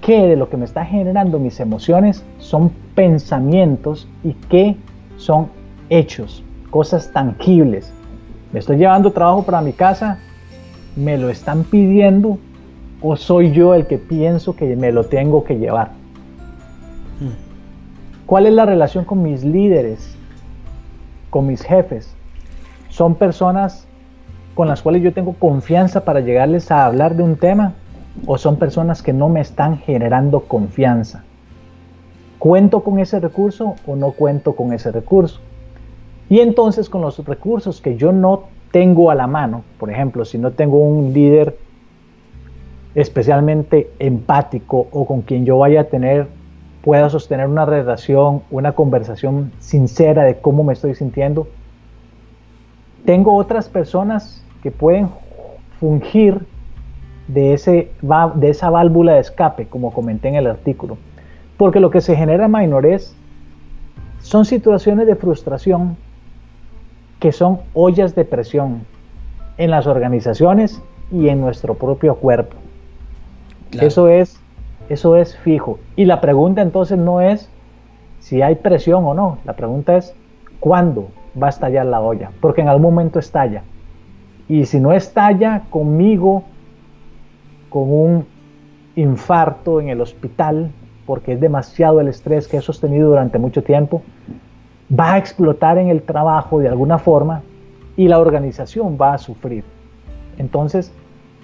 [0.00, 4.76] qué de lo que me está generando mis emociones son pensamientos y qué
[5.16, 5.48] son
[5.88, 7.92] hechos, cosas tangibles.
[8.52, 10.18] Me estoy llevando trabajo para mi casa,
[10.96, 12.38] me lo están pidiendo
[13.00, 15.90] o soy yo el que pienso que me lo tengo que llevar.
[18.26, 20.16] ¿Cuál es la relación con mis líderes,
[21.30, 22.11] con mis jefes?
[22.92, 23.88] ¿Son personas
[24.54, 27.72] con las cuales yo tengo confianza para llegarles a hablar de un tema?
[28.26, 31.24] ¿O son personas que no me están generando confianza?
[32.38, 35.40] ¿Cuento con ese recurso o no cuento con ese recurso?
[36.28, 40.36] Y entonces con los recursos que yo no tengo a la mano, por ejemplo, si
[40.36, 41.56] no tengo un líder
[42.94, 46.28] especialmente empático o con quien yo vaya a tener
[46.82, 51.46] pueda sostener una relación, una conversación sincera de cómo me estoy sintiendo.
[53.04, 55.08] Tengo otras personas que pueden
[55.80, 56.46] fungir
[57.28, 57.90] de, ese,
[58.34, 60.98] de esa válvula de escape, como comenté en el artículo.
[61.56, 63.16] Porque lo que se genera, Minor, es,
[64.20, 65.96] son situaciones de frustración
[67.18, 68.84] que son ollas de presión
[69.58, 72.56] en las organizaciones y en nuestro propio cuerpo.
[73.80, 74.40] Eso, es,
[74.88, 75.78] eso es fijo.
[75.96, 77.48] Y la pregunta entonces no es
[78.20, 80.14] si hay presión o no, la pregunta es
[80.60, 81.08] cuándo
[81.40, 83.62] va a estallar la olla, porque en algún momento estalla.
[84.48, 86.44] Y si no estalla conmigo
[87.68, 88.26] con un
[88.96, 90.70] infarto en el hospital,
[91.06, 94.02] porque es demasiado el estrés que he sostenido durante mucho tiempo,
[94.90, 97.42] va a explotar en el trabajo de alguna forma
[97.96, 99.64] y la organización va a sufrir.
[100.38, 100.92] Entonces,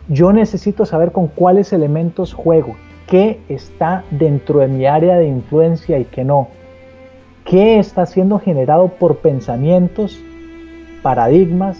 [0.08, 5.98] yo necesito saber con cuáles elementos juego, qué está dentro de mi área de influencia
[5.98, 6.48] y qué no,
[7.48, 10.20] qué está siendo generado por pensamientos,
[11.02, 11.78] paradigmas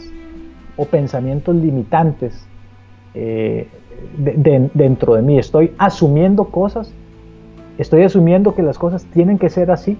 [0.77, 2.47] o pensamientos limitantes
[3.15, 3.69] eh,
[4.17, 5.39] dentro de mí.
[5.39, 6.91] Estoy asumiendo cosas,
[7.77, 9.99] estoy asumiendo que las cosas tienen que ser así.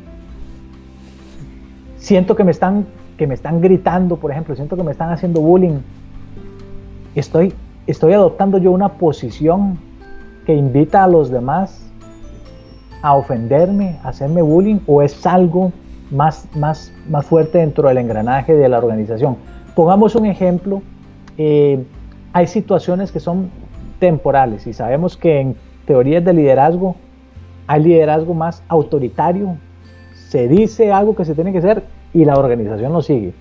[1.99, 2.87] Siento que me están,
[3.19, 5.81] que me están gritando, por ejemplo, siento que me están haciendo bullying.
[7.15, 7.53] Estoy,
[7.87, 9.79] estoy adoptando yo una posición
[10.47, 11.88] que invita a los demás
[13.03, 15.73] a ofenderme, a hacerme bullying, o es algo
[16.11, 19.37] más, más, más fuerte dentro del engranaje de la organización.
[19.75, 20.83] Pongamos un ejemplo.
[21.37, 21.85] Eh,
[22.33, 23.51] hay situaciones que son
[23.99, 25.57] temporales y sabemos que en
[25.87, 26.97] teorías de liderazgo
[27.67, 29.57] hay liderazgo más autoritario,
[30.15, 33.35] se dice algo que se tiene que hacer y la organización lo sigue.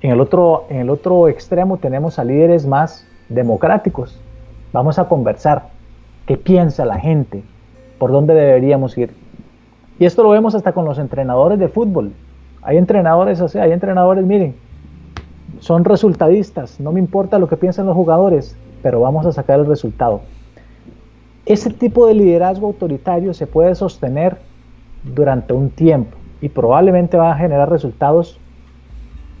[0.00, 4.18] En el otro, en el otro extremo tenemos a líderes más democráticos.
[4.72, 5.68] Vamos a conversar.
[6.26, 7.44] ¿Qué piensa la gente?
[7.98, 9.10] ¿Por dónde deberíamos ir?
[9.98, 12.12] Y esto lo vemos hasta con los entrenadores de fútbol.
[12.62, 14.54] Hay entrenadores, o sea, hay entrenadores, miren,
[15.60, 19.66] son resultadistas, no me importa lo que piensen los jugadores, pero vamos a sacar el
[19.66, 20.20] resultado.
[21.46, 24.36] Ese tipo de liderazgo autoritario se puede sostener
[25.04, 28.38] durante un tiempo y probablemente va a generar resultados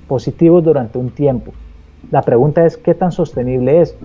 [0.06, 1.52] positivos durante un tiempo.
[2.10, 3.96] La pregunta es qué tan sostenible es.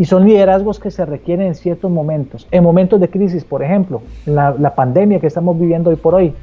[0.00, 2.48] Y son liderazgos que se requieren en ciertos momentos.
[2.50, 6.34] En momentos de crisis, por ejemplo, la, la pandemia que estamos viviendo hoy por hoy.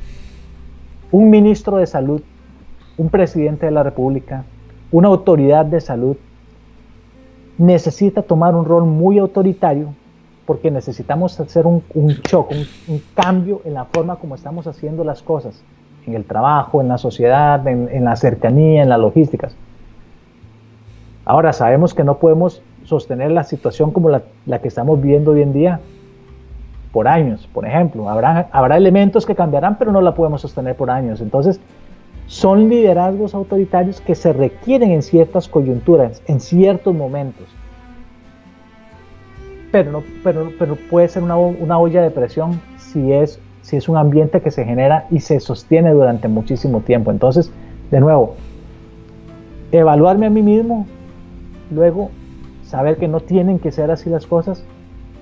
[1.12, 2.22] Un ministro de salud,
[2.98, 4.44] un presidente de la República,
[4.92, 6.18] una autoridad de salud
[7.58, 9.88] necesita tomar un rol muy autoritario
[10.46, 12.52] porque necesitamos hacer un, un shock,
[12.88, 15.62] un, cambio en la forma como estamos haciendo las cosas,
[16.06, 19.56] en el trabajo, en la sociedad, en, la cercanía, en las logísticas.
[21.26, 25.42] Ahora sabemos que no podemos sostener la situación como la, la, que estamos viviendo hoy
[25.42, 25.82] en día
[26.94, 28.10] por años, por ejemplo.
[28.10, 31.20] Habrá, habrá elementos que cambiarán, pero no la podemos sostener por años.
[31.20, 31.60] Entonces,
[32.28, 37.46] son liderazgos autoritarios que se requieren en ciertas coyunturas, en ciertos momentos.
[39.72, 43.90] Pero, no, pero, pero puede ser una, una, olla de presión si es, si es
[43.90, 47.12] un ambiente que se genera y se sostiene durante muchísimo tiempo.
[47.12, 47.52] Entonces,
[47.92, 48.36] de nuevo,
[49.74, 50.88] evaluarme a mí mismo,
[51.70, 52.12] luego
[52.68, 54.64] saber que no tienen que ser así las cosas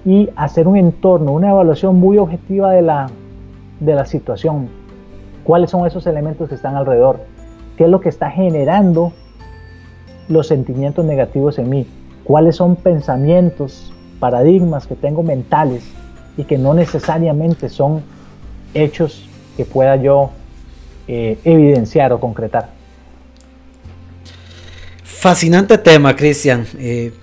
[0.04, 3.10] y hacer un entorno, una evaluación muy objetiva de la,
[3.80, 4.70] de la situación
[5.46, 7.22] cuáles son esos elementos que están alrededor,
[7.78, 9.14] qué es lo que está generando
[10.28, 11.88] los sentimientos negativos en mí,
[12.26, 15.84] cuáles son pensamientos, paradigmas que tengo mentales
[16.36, 18.02] y que no necesariamente son
[18.74, 20.32] hechos que pueda yo
[21.08, 22.70] eh, evidenciar o concretar.
[25.04, 26.66] Fascinante tema, Cristian.
[26.78, 27.14] Eh,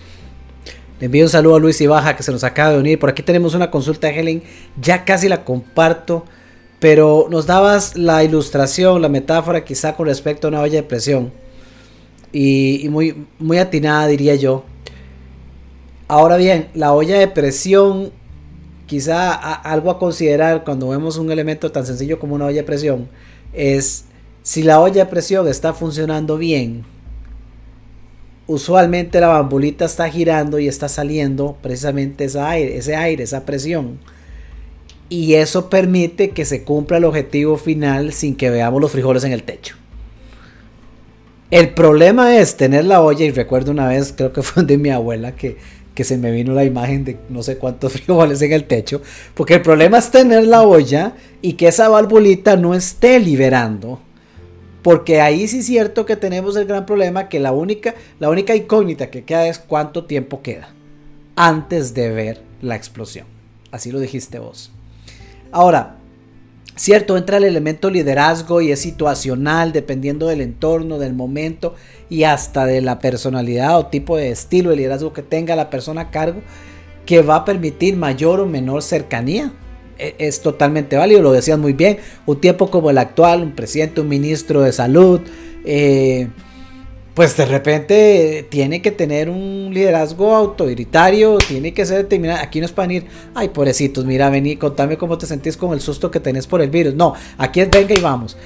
[1.07, 2.99] envío un saludo a Luis Ibaja que se nos acaba de unir.
[2.99, 4.43] Por aquí tenemos una consulta de Helen,
[4.81, 6.25] ya casi la comparto
[6.83, 11.33] pero nos dabas la ilustración, la metáfora quizá con respecto a una olla de presión.
[12.33, 14.65] Y, muy, muy atinada diría yo.
[16.09, 18.11] Ahora bien, la olla de presión,
[18.87, 23.09] quizá algo a considerar cuando vemos un elemento tan sencillo como una olla de presión,
[23.53, 24.07] es
[24.43, 26.85] si la olla de presión está funcionando bien,
[28.53, 33.99] usualmente la bambulita está girando y está saliendo precisamente ese aire, esa presión
[35.13, 39.33] y eso permite que se cumpla el objetivo final sin que veamos los frijoles en
[39.33, 39.77] el techo.
[41.51, 44.89] El problema es tener la olla, y recuerdo una vez, creo que fue de mi
[44.89, 45.59] abuela, que,
[45.95, 49.03] que se me vino la imagen de no sé cuántos frijoles en el techo,
[49.35, 51.13] porque el problema es tener la olla
[51.43, 54.01] y que esa valvulita no esté liberando.
[54.83, 58.57] Porque ahí sí es cierto que tenemos el gran problema que la única, la única
[58.57, 60.69] incógnita que queda es cuánto tiempo queda
[61.37, 63.27] antes de ver la explosión.
[63.71, 64.73] Así lo dijiste vos.
[65.53, 65.97] Ahora,
[66.75, 71.75] cierto, entra el elemento liderazgo y es situacional dependiendo del entorno, del momento
[72.11, 76.03] y hasta de la personalidad o tipo de estilo de liderazgo que tenga la persona
[76.03, 76.43] a cargo.
[77.07, 79.53] que va a permitir mayor o menor cercanía.
[79.99, 81.99] E, es, totalmente válido, lo decían muy bien.
[82.27, 85.21] Un tiempo como el actual, un presidente, un ministro de salud,
[85.65, 86.29] eh,
[87.15, 92.41] pues de repente tiene que tener un liderazgo autoritario, tiene que ser determinado.
[92.43, 95.81] Aquí no es para venir, ay, pobrecitos, mira, vení, contame cómo te sentís con el
[95.81, 96.95] susto que tenés por el virus.
[96.95, 98.37] No, aquí es venga y vamos.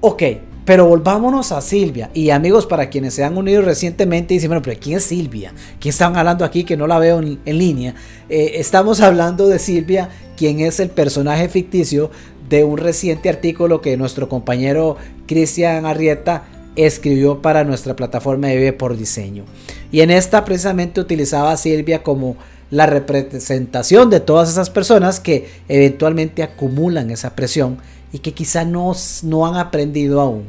[0.00, 0.22] Ok,
[0.64, 2.10] pero volvámonos a Silvia.
[2.12, 5.54] Y amigos, para quienes se han unido recientemente, dicen, bueno, pero ¿quién es Silvia?
[5.80, 7.94] ¿Quién están hablando aquí que no la veo en, línea?
[8.28, 12.10] Eh, estamos hablando de Silvia, quien es el personaje ficticio
[12.48, 14.96] de un reciente artículo que nuestro compañero
[15.26, 16.44] Cristian Arrieta
[16.76, 19.44] escribió para nuestra plataforma de por Diseño.
[19.90, 22.36] Y en esta precisamente utilizaba a Silvia como
[22.70, 27.78] la representación de todas esas personas que eventualmente acumulan esa presión
[28.12, 28.92] y que quizá no,
[29.24, 30.44] no han aprendido aún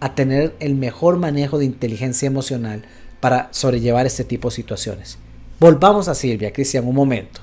[0.00, 2.84] a tener el mejor manejo de inteligencia emocional
[3.20, 5.18] para sobrellevar este tipo de situaciones.
[5.60, 7.40] Volvamos a Silvia, Cristian, un momento.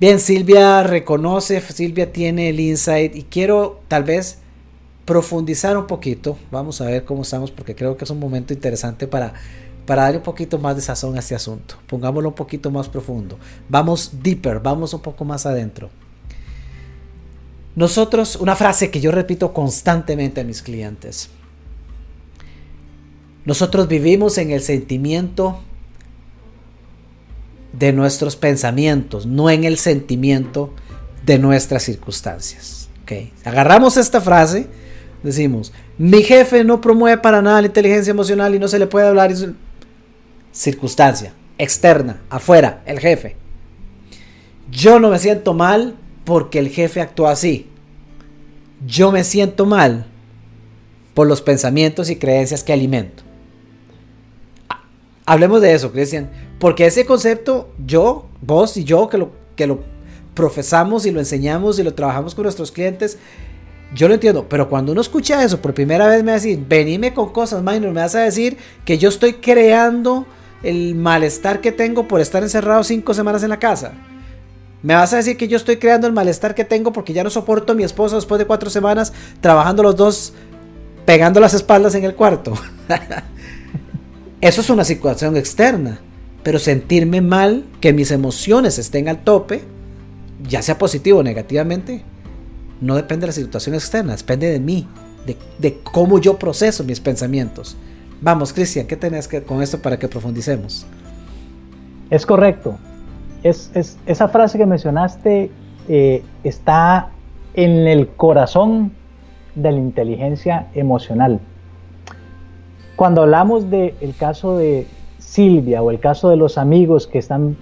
[0.00, 4.38] Bien, Silvia reconoce, Silvia tiene el insight y quiero tal vez
[5.04, 6.38] profundizar un poquito.
[6.52, 9.32] Vamos a ver cómo estamos porque creo que es un momento interesante para,
[9.86, 11.74] para darle un poquito más de sazón a este asunto.
[11.88, 13.40] Pongámoslo un poquito más profundo.
[13.68, 15.90] Vamos deeper, vamos un poco más adentro.
[17.74, 21.28] Nosotros, una frase que yo repito constantemente a mis clientes.
[23.44, 25.58] Nosotros vivimos en el sentimiento
[27.72, 30.72] de nuestros pensamientos, no en el sentimiento
[31.24, 32.88] de nuestras circunstancias.
[33.02, 33.32] Okay.
[33.44, 34.68] Agarramos esta frase
[35.22, 39.08] Decimos, mi jefe no promueve para nada la inteligencia emocional y no se le puede
[39.08, 39.32] hablar.
[40.52, 43.36] Circunstancia externa, afuera, el jefe.
[44.70, 47.66] Yo no me siento mal porque el jefe actúa así.
[48.86, 50.06] Yo me siento mal
[51.14, 53.24] por los pensamientos y creencias que alimento.
[55.26, 56.30] Hablemos de eso, Cristian.
[56.58, 59.80] Porque ese concepto, yo, vos y yo, que lo, que lo
[60.34, 63.18] profesamos y lo enseñamos y lo trabajamos con nuestros clientes,
[63.94, 66.62] yo lo entiendo, pero cuando uno escucha eso por primera vez me va a decir,
[66.68, 70.26] venime con cosas minor, me vas a decir que yo estoy creando
[70.62, 73.92] el malestar que tengo por estar encerrado cinco semanas en la casa.
[74.82, 77.30] Me vas a decir que yo estoy creando el malestar que tengo porque ya no
[77.30, 80.32] soporto a mi esposa después de cuatro semanas trabajando los dos
[81.04, 82.52] pegando las espaldas en el cuarto.
[84.40, 86.00] Eso es una situación externa.
[86.48, 89.60] Pero sentirme mal, que mis emociones estén al tope,
[90.48, 92.04] ya sea positivo o negativamente,
[92.80, 94.88] no depende de la situación externa, depende de mí,
[95.58, 97.76] de, cómo yo proceso mis pensamientos.
[98.22, 100.86] Vamos, Cristian, ¿qué tenés que, con esto para que profundicemos?
[102.08, 102.78] Es correcto.
[103.42, 103.70] Es,
[104.06, 105.50] esa frase que mencionaste
[105.86, 107.10] eh, está
[107.52, 108.92] en el corazón
[109.54, 111.40] de la inteligencia emocional.
[112.96, 114.86] Cuando hablamos del caso de
[115.28, 117.56] Silvia o el caso de los amigos que están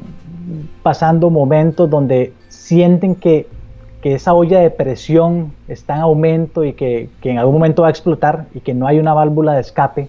[0.82, 3.46] pasando momentos donde sienten que
[4.06, 7.90] que esa olla de presión está en aumento y que, en algún momento va a
[7.90, 10.08] explotar y que no hay una válvula de escape,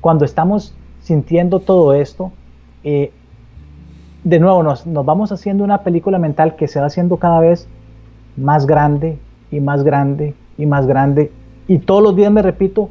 [0.00, 2.30] cuando estamos sintiendo todo esto,
[2.84, 3.10] eh,
[4.22, 7.66] de nuevo nos, nos, vamos haciendo una película mental que se va haciendo cada vez
[8.36, 9.18] más grande
[9.50, 11.32] y más grande y más grande.
[11.66, 12.90] Y todos los días me repito,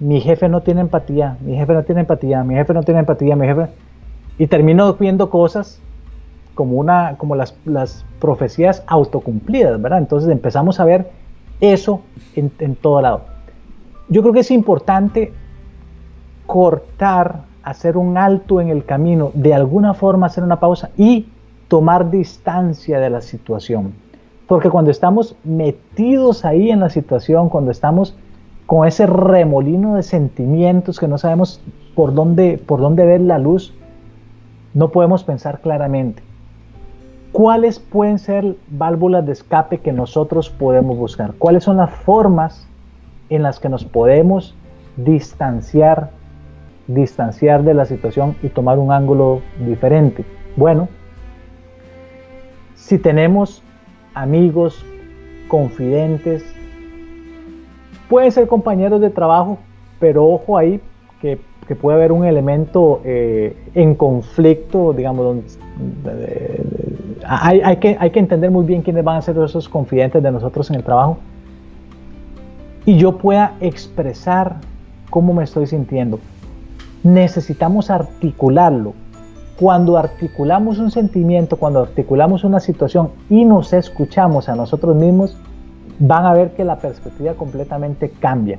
[0.00, 3.36] mi jefe no tiene empatía, mi jefe no tiene empatía, mi jefe no tiene empatía,
[3.36, 3.68] mi jefe...
[4.36, 5.80] Y termino viendo cosas
[6.54, 10.00] como, una, como las, las profecías autocumplidas, ¿verdad?
[10.00, 11.10] Entonces empezamos a ver
[11.60, 12.00] eso
[12.34, 13.22] en, en todo lado.
[14.08, 15.32] Yo creo que es importante
[16.46, 21.28] cortar, hacer un alto en el camino, de alguna forma hacer una pausa y
[21.68, 23.94] tomar distancia de la situación.
[24.46, 28.16] Porque cuando estamos metidos ahí en la situación, cuando estamos
[28.66, 31.60] con ese remolino de sentimientos que no sabemos
[31.94, 33.74] por dónde, por dónde ver la luz,
[34.72, 36.22] no podemos pensar claramente.
[37.32, 41.34] ¿Cuáles pueden ser válvulas de escape que nosotros podemos buscar?
[41.34, 42.66] ¿Cuáles son las formas
[43.28, 44.54] en las que nos podemos
[44.96, 46.10] distanciar,
[46.86, 50.24] distanciar de la situación y tomar un ángulo diferente?
[50.56, 50.88] Bueno,
[52.74, 53.62] si tenemos
[54.14, 54.84] amigos,
[55.48, 56.44] confidentes,
[58.08, 59.58] pueden ser compañeros de trabajo,
[60.00, 60.80] pero ojo ahí
[61.20, 61.38] que,
[61.80, 66.62] puede haber un elemento eh, en conflicto, digamos, donde,
[67.26, 70.68] hay, que, hay que entender muy bien quiénes van a ser esos confidentes de nosotros
[70.68, 71.16] en el trabajo
[72.86, 74.56] y yo pueda expresar
[75.10, 76.20] cómo me estoy sintiendo.
[77.02, 78.94] Necesitamos articularlo.
[79.58, 85.36] Cuando articulamos un sentimiento, cuando articulamos una situación y nos escuchamos a nosotros mismos,
[85.98, 88.58] van a ver que la perspectiva completamente cambia.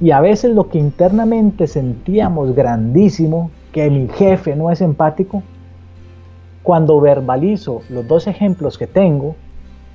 [0.00, 5.42] Y a veces lo que internamente sentíamos grandísimo, que mi jefe no es empático,
[6.62, 9.34] cuando verbalizo los dos ejemplos que tengo,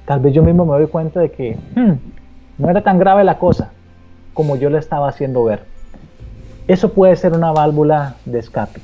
[0.06, 1.92] tal vez yo mismo me doy cuenta de que hmm,
[2.58, 3.72] no era tan grave la cosa
[4.34, 5.64] como yo le estaba haciendo ver.
[6.68, 8.82] Eso puede ser una válvula de escape.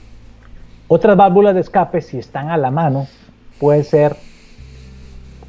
[0.88, 3.08] Otras válvulas de escape, si están a la mano,
[3.60, 4.16] puede ser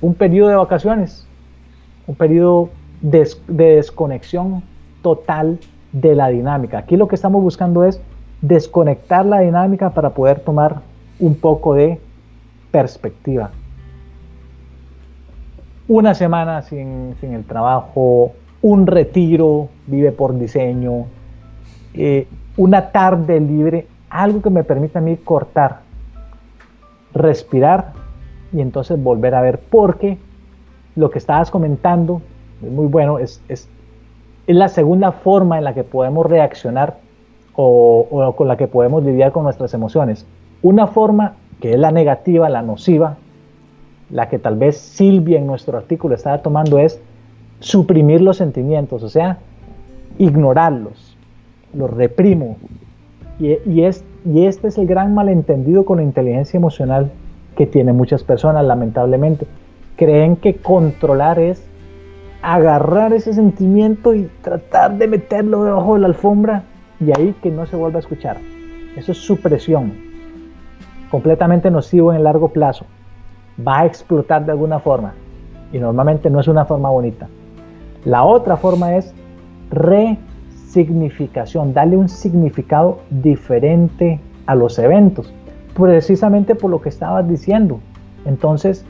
[0.01, 1.27] un periodo de vacaciones,
[2.11, 4.65] un periodo de, desconexión
[5.01, 5.61] total
[5.93, 6.79] de la dinámica.
[6.79, 8.01] Aquí lo que estamos buscando es
[8.43, 10.81] desconectar la dinámica para poder tomar
[11.21, 12.01] un poco de
[12.73, 13.53] perspectiva.
[15.87, 21.07] Una semana sin, el trabajo, un retiro, vive por diseño,
[21.95, 25.83] eh, una tarde libre, algo que me permita a mí cortar,
[27.15, 27.93] respirar
[28.53, 30.19] y entonces volver a ver, porque
[31.01, 32.21] lo que estabas comentando
[32.63, 33.41] es muy bueno, es,
[34.47, 36.99] la segunda forma en la que podemos reaccionar
[37.55, 40.27] o, con la que podemos lidiar con nuestras emociones.
[40.63, 43.17] Una forma que es la negativa, la nociva,
[44.11, 47.01] la que tal vez Silvia en nuestro artículo estaba tomando es
[47.61, 49.39] suprimir los sentimientos, o sea,
[50.19, 51.17] ignorarlos,
[51.73, 52.57] los reprimo.
[53.39, 53.85] Y, y
[54.47, 57.11] este es el gran malentendido con la inteligencia emocional
[57.57, 59.47] que tienen muchas personas, lamentablemente.
[60.01, 61.63] Creen que controlar es
[62.41, 66.63] agarrar ese sentimiento y tratar de meterlo debajo de la alfombra
[66.99, 68.39] y ahí que no se vuelva a escuchar.
[68.97, 69.93] Eso es supresión,
[71.11, 72.87] completamente nocivo en el largo plazo.
[73.61, 75.13] Va a explotar de alguna forma
[75.71, 77.29] y normalmente no es una forma bonita.
[78.07, 79.13] La otra forma es
[79.71, 85.31] resignificación, darle un significado diferente a los eventos
[85.75, 87.81] precisamente por lo que estabas diciendo.
[88.25, 88.87] Entonces,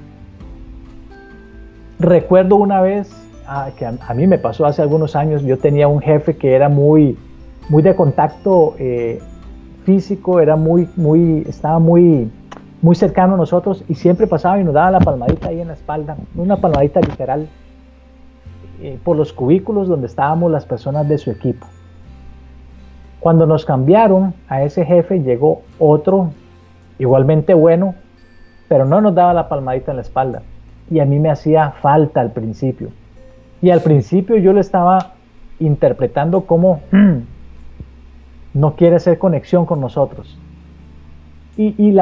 [2.00, 3.10] recuerdo una vez
[3.46, 6.68] ah, que a, mí me pasó hace algunos años, yo tenía un jefe que era
[6.68, 7.16] muy,
[7.68, 9.20] muy de contacto eh,
[9.84, 12.30] físico, era muy, muy, estaba muy,
[12.82, 15.74] muy cercano a nosotros y siempre pasaba y nos daba la palmadita ahí en la
[15.74, 17.48] espalda, una palmadita literal,
[18.80, 21.66] eh, por los cubículos donde estábamos las personas de su equipo.
[23.20, 26.30] Cuando nos cambiaron a ese jefe llegó otro
[26.98, 27.94] igualmente bueno,
[28.68, 30.42] pero no nos daba la palmadita en la espalda.
[30.90, 32.88] Y a mí me hacía falta al principio.
[33.62, 35.12] Y al principio yo lo estaba
[35.58, 36.80] interpretando como
[38.54, 40.38] no quiere hacer conexión con nosotros.
[41.56, 41.94] Y,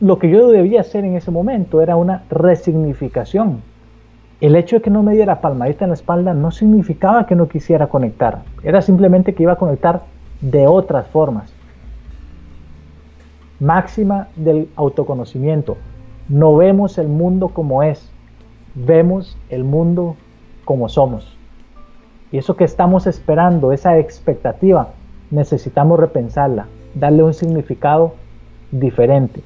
[0.00, 3.60] lo que yo debía hacer en ese momento era una resignificación.
[4.40, 7.46] El hecho de que no me diera palmadita en la espalda no significaba que no
[7.46, 8.42] quisiera conectar.
[8.64, 10.02] Era simplemente que iba a conectar
[10.40, 11.52] de otras formas
[13.62, 15.76] máxima del autoconocimiento.
[16.28, 18.11] No vemos el mundo como es,
[18.74, 20.16] vemos el mundo
[20.64, 21.36] como somos.
[22.30, 24.88] Y eso que estamos esperando, esa expectativa,
[25.30, 28.14] necesitamos repensarla, darle un significado
[28.70, 29.42] diferente.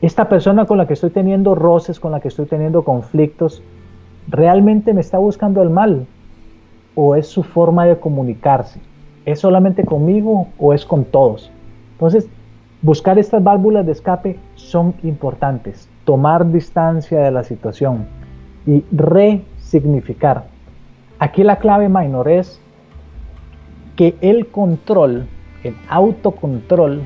[0.00, 3.62] Esta persona con la que estoy teniendo roces, con la que estoy teniendo conflictos,
[4.28, 6.06] ¿realmente me está buscando el mal?
[6.94, 8.80] ¿O es su forma de comunicarse?
[9.24, 11.50] ¿Es solamente conmigo o es con todos?
[11.92, 12.28] Entonces,
[12.84, 15.88] Buscar estas válvulas de escape son importantes.
[16.04, 18.06] Tomar distancia de la situación
[18.66, 20.44] y resignificar.
[21.18, 22.60] Aquí la clave minor es
[23.96, 25.26] que el control,
[25.64, 27.02] el autocontrol,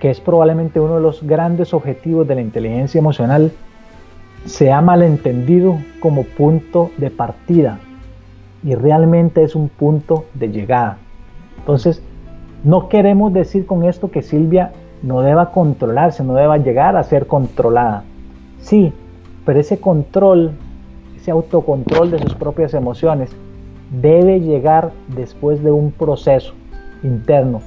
[0.00, 3.52] que es probablemente uno de los grandes objetivos de la inteligencia emocional,
[4.46, 7.78] se ha malentendido como punto de partida
[8.62, 10.98] y realmente es un punto de llegada.
[11.58, 12.02] Entonces,
[12.64, 17.26] no queremos decir con esto que Silvia no deba controlarse, no deba llegar a ser
[17.26, 18.04] controlada.
[18.60, 18.92] Sí,
[19.44, 20.52] pero ese control,
[21.16, 23.30] ese autocontrol de sus propias emociones,
[24.00, 26.54] debe llegar después de un proceso
[27.02, 27.60] interno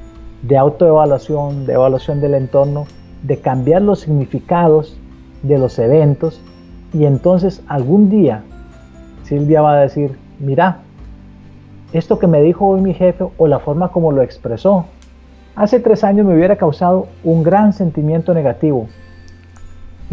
[0.43, 2.85] de autoevaluación, de evaluación del entorno,
[3.23, 4.97] de cambiar los significados
[5.41, 6.41] de los eventos.
[6.93, 8.43] Y entonces algún día
[9.23, 10.79] Silvia va a decir, mira,
[11.93, 14.85] esto que me dijo hoy mi jefe o la forma como lo expresó,
[15.55, 18.87] hace tres años me hubiera causado un gran sentimiento negativo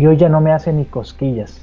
[0.01, 1.61] y hoy ya no me hace ni cosquillas.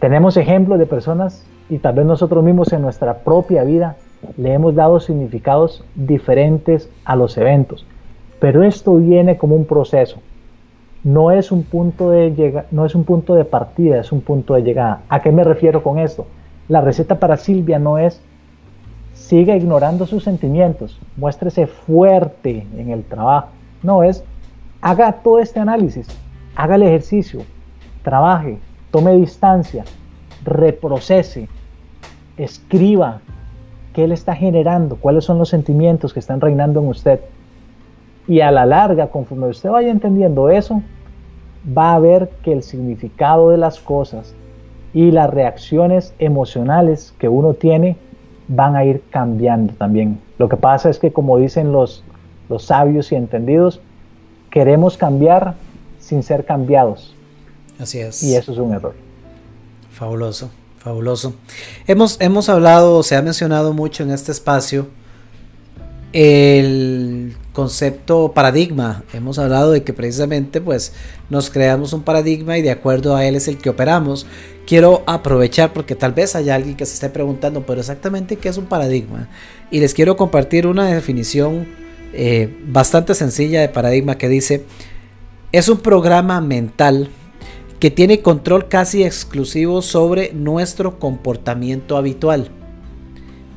[0.00, 3.96] Tenemos ejemplos de personas y tal vez nosotros mismos en nuestra propia vida
[4.36, 7.86] le hemos dado significados diferentes a los eventos,
[8.38, 10.18] pero esto viene como un proceso.
[11.04, 14.52] No es un punto de llega, no es un punto de partida, es un punto
[14.52, 15.00] de llegada.
[15.08, 16.26] ¿A qué me refiero con esto?
[16.68, 18.20] La receta para Silvia no es
[19.14, 23.48] siga ignorando sus sentimientos, muéstrese fuerte en el trabajo.
[23.82, 24.22] No, es
[24.82, 26.06] haga todo este análisis,
[26.56, 27.42] haga el ejercicio,
[28.02, 28.58] trabaje,
[28.90, 29.84] tome distancia,
[30.44, 31.48] reprocese,
[32.36, 33.20] escriba
[33.92, 37.20] qué le está generando, cuáles son los sentimientos que están reinando en usted.
[38.26, 40.82] Y a la larga, conforme usted vaya entendiendo eso,
[41.76, 44.34] va a ver que el significado de las cosas
[44.94, 47.96] y las reacciones emocionales que uno tiene
[48.48, 50.20] van a ir cambiando también.
[50.38, 52.04] Lo que pasa es que como dicen los,
[52.48, 53.80] los sabios y entendidos,
[54.50, 55.54] queremos cambiar
[56.02, 57.14] sin ser cambiados.
[57.78, 58.22] Así es.
[58.22, 58.94] Y eso es un error.
[59.92, 61.34] Fabuloso, fabuloso.
[61.86, 64.88] Hemos, hemos hablado, se ha mencionado mucho en este espacio
[66.12, 69.04] el concepto paradigma.
[69.12, 70.92] Hemos hablado de que precisamente pues
[71.30, 74.26] nos creamos un paradigma y de acuerdo a él es el que operamos.
[74.66, 78.58] Quiero aprovechar porque tal vez haya alguien que se esté preguntando, pero exactamente qué es
[78.58, 79.28] un paradigma.
[79.70, 81.66] Y les quiero compartir una definición
[82.12, 84.64] eh, bastante sencilla de paradigma que dice,
[85.52, 87.10] es un programa mental
[87.78, 92.48] que tiene control casi exclusivo sobre nuestro comportamiento habitual.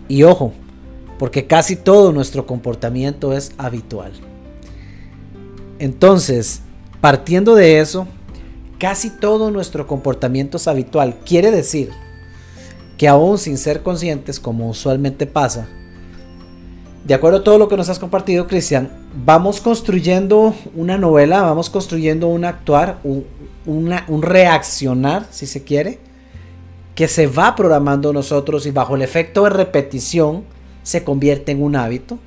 [0.10, 0.52] Y ojo,
[1.18, 4.12] porque casi todo nuestro comportamiento es habitual.
[5.80, 6.62] Entonces,
[7.00, 8.08] partiendo de eso,
[8.78, 11.16] casi todo nuestro comportamiento es habitual.
[11.26, 11.92] Quiere decir
[12.98, 15.68] que aún sin ser conscientes, como usualmente pasa,
[17.06, 18.90] de acuerdo a todo lo que nos has compartido, Cristian,
[19.24, 23.26] vamos construyendo una novela, vamos construyendo un actuar, un,
[23.68, 26.00] un reaccionar, si se quiere,
[26.96, 30.46] que se va programando nosotros y bajo el efecto de repetición,
[30.82, 32.18] se convierte en un hábito.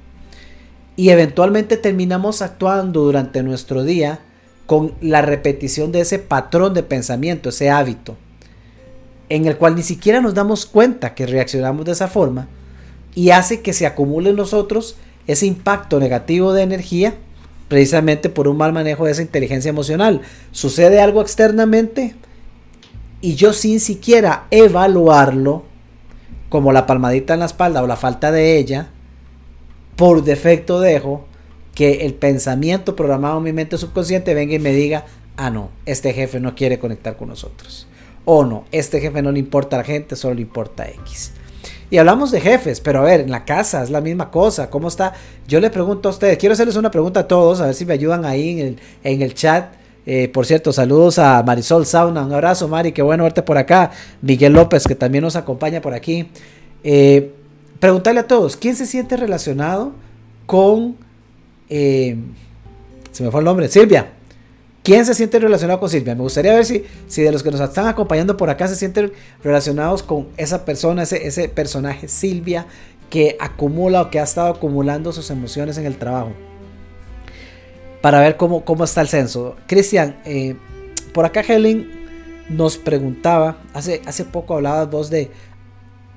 [0.94, 4.20] Y eventualmente terminamos actuando durante nuestro día
[4.66, 8.16] con la repetición de ese patrón de pensamiento, ese hábito,
[9.28, 12.46] en el cual ni siquiera nos damos cuenta que reaccionamos de esa forma
[13.14, 14.96] y hace que se acumule en nosotros
[15.26, 17.14] ese impacto negativo de energía
[17.68, 20.22] precisamente por un mal manejo de esa inteligencia emocional.
[20.52, 22.14] Sucede algo externamente
[23.20, 25.64] y yo sin siquiera evaluarlo,
[26.48, 28.88] como la palmadita en la espalda o la falta de ella,
[29.96, 31.26] por defecto dejo
[31.74, 35.04] que el pensamiento programado en mi mente subconsciente venga y me diga,
[35.36, 37.86] ah, no, este jefe no quiere conectar con nosotros.
[38.24, 41.32] O no, este jefe no le importa a la gente, solo le importa a X.
[41.90, 44.68] Y hablamos de jefes, pero a ver, en la casa es la misma cosa.
[44.68, 45.14] ¿Cómo está?
[45.46, 47.94] Yo le pregunto a ustedes, quiero hacerles una pregunta a todos, a ver si me
[47.94, 49.72] ayudan ahí en el, en el chat.
[50.04, 53.90] Eh, por cierto, saludos a Marisol Sauna, un abrazo Mari, qué bueno verte por acá.
[54.20, 56.28] Miguel López, que también nos acompaña por aquí.
[56.84, 57.32] Eh,
[57.80, 59.92] preguntarle a todos, ¿quién se siente relacionado
[60.46, 60.96] con...
[61.70, 62.16] Eh,
[63.12, 64.12] se me fue el nombre, Silvia.
[64.88, 66.14] ¿Quién se siente relacionado con Silvia?
[66.14, 69.12] Me gustaría ver si, si de los que nos están acompañando por acá se sienten
[69.44, 72.66] relacionados con esa persona, ese, ese personaje Silvia
[73.10, 76.32] que acumula o que ha estado acumulando sus emociones en el trabajo.
[78.00, 79.56] Para ver cómo, cómo está el censo.
[79.66, 80.56] Cristian, eh,
[81.12, 81.90] por acá Helen
[82.48, 85.30] nos preguntaba, hace, hace poco hablabas vos de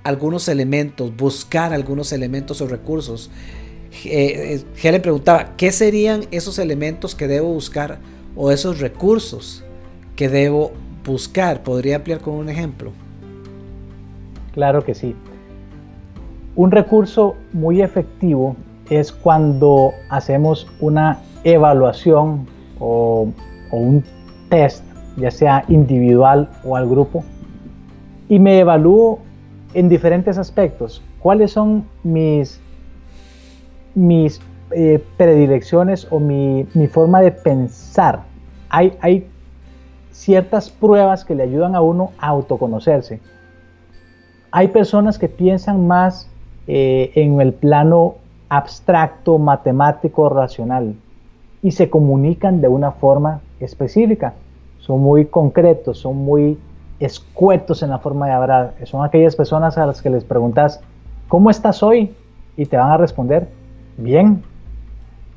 [0.06, 3.32] algunos elementos, buscar algunos elementos o recursos.
[4.06, 8.00] Eh, Helen preguntaba, ¿qué serían esos elementos que debo buscar
[8.36, 9.64] o esos recursos
[10.16, 10.72] que debo
[11.06, 11.64] buscar?
[11.64, 12.92] ¿Podría ampliar con un ejemplo?
[14.54, 15.16] Claro que sí.
[16.56, 18.56] Un recurso muy efectivo
[18.90, 22.46] es cuando hacemos una evaluación
[22.80, 23.30] o,
[23.72, 24.04] un
[24.50, 24.84] test,
[25.16, 27.24] ya sea individual o al grupo,
[28.28, 29.20] y me evalúo
[29.74, 31.02] en diferentes aspectos.
[31.20, 32.60] ¿Cuáles son mis,
[33.96, 34.42] mis
[34.74, 38.22] eh, predilecciones o mi, forma de pensar?
[38.70, 39.28] Hay, hay
[40.12, 43.20] ciertas pruebas que le ayudan a uno a autoconocerse.
[44.52, 46.30] Hay personas que piensan más
[46.68, 48.16] eh, en el plano
[48.50, 50.96] abstracto, matemático, racional
[51.64, 54.34] y se comunican de una forma específica.
[54.80, 56.58] Son muy concretos, son muy
[57.00, 58.74] escuetos en la forma de hablar.
[58.84, 60.82] Son aquellas personas a las que les preguntas,
[61.28, 62.14] ¿cómo estás hoy?
[62.58, 63.48] Y te van a responder,
[63.98, 64.44] bien,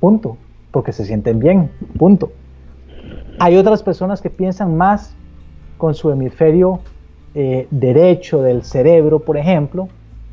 [0.00, 0.36] punto,
[0.70, 2.30] porque se sienten bien, punto.
[3.38, 5.14] Hay otras personas que piensan más
[5.76, 6.80] con su hemisferio
[7.34, 9.88] eh, derecho del cerebro, por ejemplo,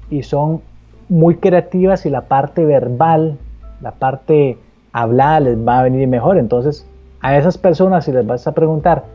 [0.10, 0.62] y son
[1.10, 3.38] muy creativas y la parte verbal,
[3.82, 4.58] la parte
[4.94, 6.38] hablada les va a venir mejor.
[6.38, 6.86] Entonces,
[7.22, 9.06] a esas personas si les vas a preguntar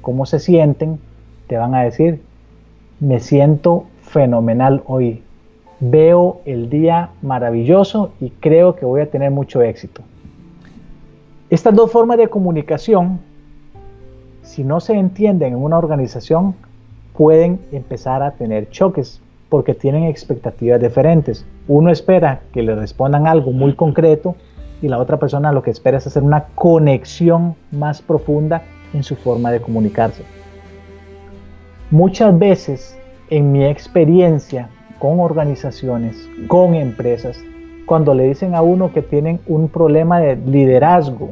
[0.00, 0.98] cómo se sienten,
[1.46, 2.22] te van a decir,
[3.00, 5.22] me siento fenomenal hoy,
[5.80, 10.02] veo el día maravilloso y creo que voy a tener mucho éxito.
[11.50, 13.20] Estas dos formas de comunicación,
[14.42, 16.54] si no se entienden en una organización,
[17.14, 21.46] pueden empezar a tener choques porque tienen expectativas diferentes.
[21.66, 24.36] Uno espera que le respondan algo muy concreto
[24.82, 28.62] y la otra persona lo que espera es hacer una conexión más profunda
[28.92, 30.22] en su forma de comunicarse.
[31.90, 32.98] Muchas veces
[33.30, 34.68] en mi experiencia
[34.98, 37.38] con organizaciones, con empresas,
[37.86, 41.30] cuando le dicen a uno que tienen un problema de liderazgo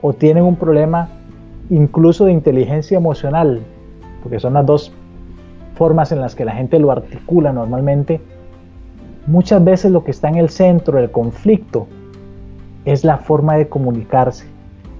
[0.00, 1.08] o tienen un problema
[1.70, 3.60] incluso de inteligencia emocional,
[4.22, 4.92] porque son las dos
[5.74, 8.20] formas en las que la gente lo articula normalmente,
[9.26, 11.86] muchas veces lo que está en el centro del conflicto
[12.84, 14.46] es la forma de comunicarse,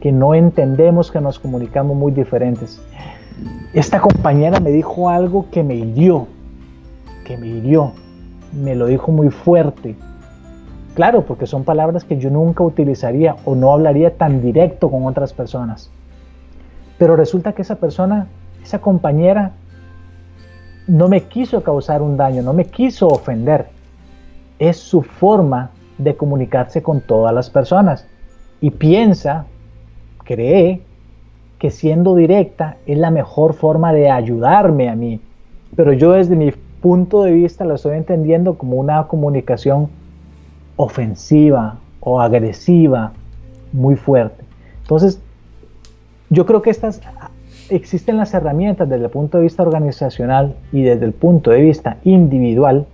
[0.00, 2.80] que no entendemos que nos comunicamos muy diferentes.
[3.72, 6.26] Esta compañera me dijo algo que me hirió,
[7.28, 7.92] que me hirió,
[8.52, 9.94] me lo dijo muy fuerte.
[10.94, 15.34] Claro, porque son palabras que yo nunca utilizaría o no hablaría tan directo con otras
[15.34, 15.90] personas.
[16.96, 18.28] Pero resulta que esa persona,
[18.64, 19.52] esa compañera,
[20.86, 23.66] no me quiso causar un daño, no me quiso ofender.
[24.58, 28.06] Es su forma de comunicarse con todas las personas.
[28.62, 29.44] Y piensa,
[30.24, 30.80] cree,
[31.58, 35.20] que siendo directa es la mejor forma de ayudarme a mí.
[35.76, 39.88] Pero yo desde mi punto de vista lo estoy entendiendo como una comunicación
[40.76, 43.12] ofensiva o agresiva
[43.72, 44.44] muy fuerte.
[44.82, 45.20] Entonces,
[46.30, 47.00] yo creo que estas
[47.70, 51.98] existen las herramientas desde el punto de vista organizacional y desde el punto de vista
[52.04, 52.86] individual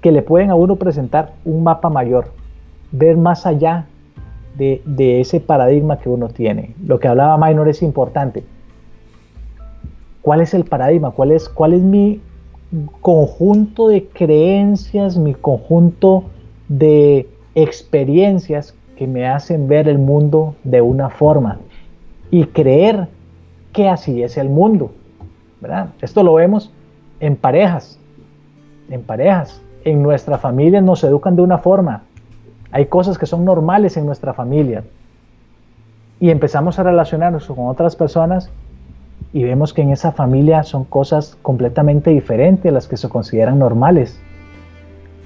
[0.00, 2.32] que le pueden a uno presentar un mapa mayor,
[2.92, 3.86] ver más allá
[4.56, 6.74] de, ese paradigma que uno tiene.
[6.84, 8.44] Lo que hablaba Minor es importante.
[10.22, 11.10] ¿Cuál es el paradigma?
[11.10, 12.20] ¿Cuál es, cuál es mi
[13.00, 16.24] conjunto de creencias, mi conjunto
[16.68, 21.58] de experiencias que me hacen ver el mundo de una forma
[22.30, 23.08] y creer
[23.72, 24.90] que así es el mundo.
[25.60, 25.88] ¿verdad?
[26.00, 26.72] Esto lo vemos
[27.20, 27.98] en parejas,
[28.90, 29.60] en parejas.
[29.84, 32.02] En nuestra familia nos educan de una forma.
[32.72, 34.82] Hay cosas que son normales en nuestra familia.
[36.18, 38.50] Y empezamos a relacionarnos con otras personas
[39.32, 43.58] y vemos que en esa familia son cosas completamente diferentes a las que se consideran
[43.58, 44.18] normales.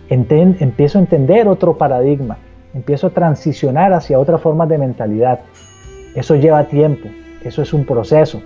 [0.08, 2.38] empiezo a entender otro paradigma,
[2.74, 5.40] empiezo a transicionar hacia otra forma de mentalidad.
[6.14, 7.08] Eso lleva tiempo,
[7.44, 8.42] eso es un proceso,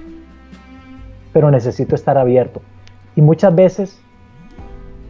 [1.32, 2.60] pero necesito estar abierto.
[3.16, 4.00] Y muchas veces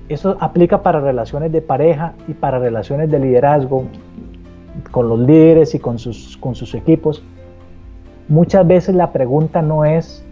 [0.08, 3.86] eso aplica para relaciones de pareja y para relaciones de liderazgo
[4.90, 7.24] con los líderes y con sus, con sus equipos.
[8.28, 10.24] Muchas veces la pregunta no es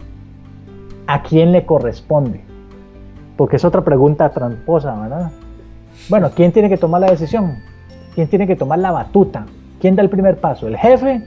[1.05, 2.41] a quién le corresponde,
[3.37, 5.31] porque es otra pregunta tramposa, ¿verdad?
[6.09, 7.57] Bueno, ¿quién tiene que tomar la decisión?
[8.15, 9.45] ¿Quién tiene que tomar la batuta?
[9.79, 10.67] ¿Quién da el primer paso?
[10.67, 11.23] ¿El jefe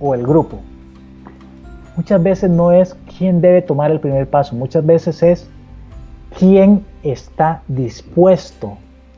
[0.00, 0.60] o el grupo?
[1.96, 5.48] Muchas veces no es quién debe tomar el primer paso, muchas veces es
[6.38, 8.76] quién está dispuesto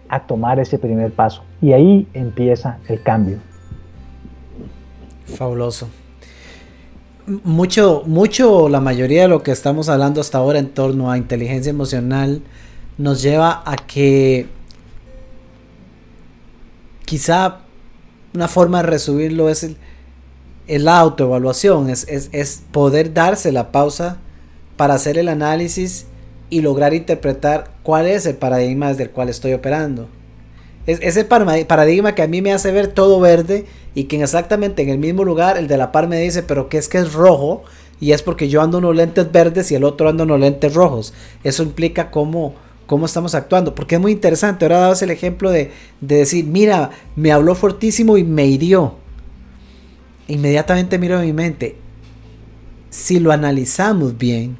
[0.09, 1.43] a tomar ese primer paso.
[1.61, 3.39] Y ahí empieza el cambio.
[5.25, 5.89] Fabuloso
[7.27, 11.71] mucho, mucho, la mayoría de lo que estamos hablando hasta ahora en torno a inteligencia
[11.71, 12.43] emocional
[12.99, 14.49] nos lleva a que
[17.05, 17.61] quizá
[18.35, 19.77] una forma de resumirlo es el,
[20.67, 24.19] la autoevaluación, es, es, poder darse la pausa
[24.77, 26.07] para hacer el análisis
[26.51, 30.09] y lograr interpretar cuál es el paradigma desde el cual estoy operando.
[30.87, 34.89] Es ese paradigma que a mí me hace ver todo verde y que exactamente en
[34.89, 37.63] el mismo lugar el de la par me dice, pero que es que es rojo
[38.01, 41.15] y es porque yo ando unos lentes verdes y el otro anda unos lentes rojos.
[41.45, 42.55] Eso implica cómo,
[42.87, 44.65] cómo estamos actuando, porque es muy interesante.
[44.65, 45.71] Ahora dabas el ejemplo de,
[46.01, 48.97] de decir, mira, me habló fortísimo y me hirió.
[50.27, 51.77] Inmediatamente miro en mi mente,
[52.91, 54.59] si lo analizamos bien,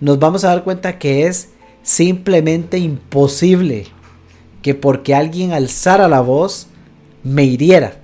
[0.00, 1.50] nos vamos a dar cuenta que es
[1.82, 3.86] simplemente imposible
[4.62, 6.68] que porque alguien alzara la voz
[7.22, 8.00] me hiriera.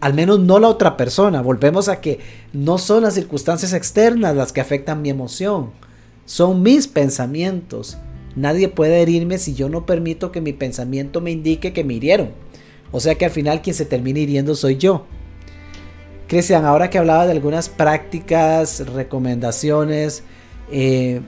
[0.00, 1.42] Al menos no la otra persona.
[1.42, 2.20] Volvemos a que
[2.52, 5.70] no son las circunstancias externas las que afectan mi emoción.
[6.24, 7.98] Son mis pensamientos.
[8.36, 12.30] Nadie puede herirme si yo no permito que mi pensamiento me indique que me hirieron.
[12.92, 15.06] O sea que al final quien se termina hiriendo soy yo.
[16.28, 20.22] Cristian, ahora que hablaba de algunas prácticas, recomendaciones,
[20.70, 21.22] eh,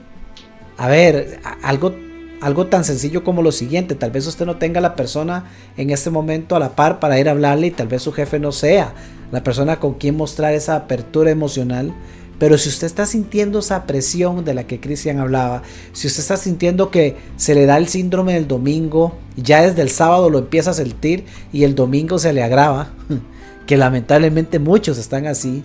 [0.77, 1.93] a ver, algo
[2.41, 5.45] algo tan sencillo como lo siguiente, tal vez usted no tenga la persona
[5.77, 8.39] en este momento a la par para ir a hablarle y tal vez su jefe
[8.39, 8.93] no sea
[9.31, 11.93] la persona con quien mostrar esa apertura emocional,
[12.39, 15.61] pero si usted está sintiendo esa presión de la que Cristian hablaba,
[15.93, 19.89] si usted está sintiendo que se le da el síndrome del domingo, ya desde el
[19.89, 22.89] sábado lo empieza a sentir y el domingo se le agrava,
[23.67, 25.63] que lamentablemente muchos están así,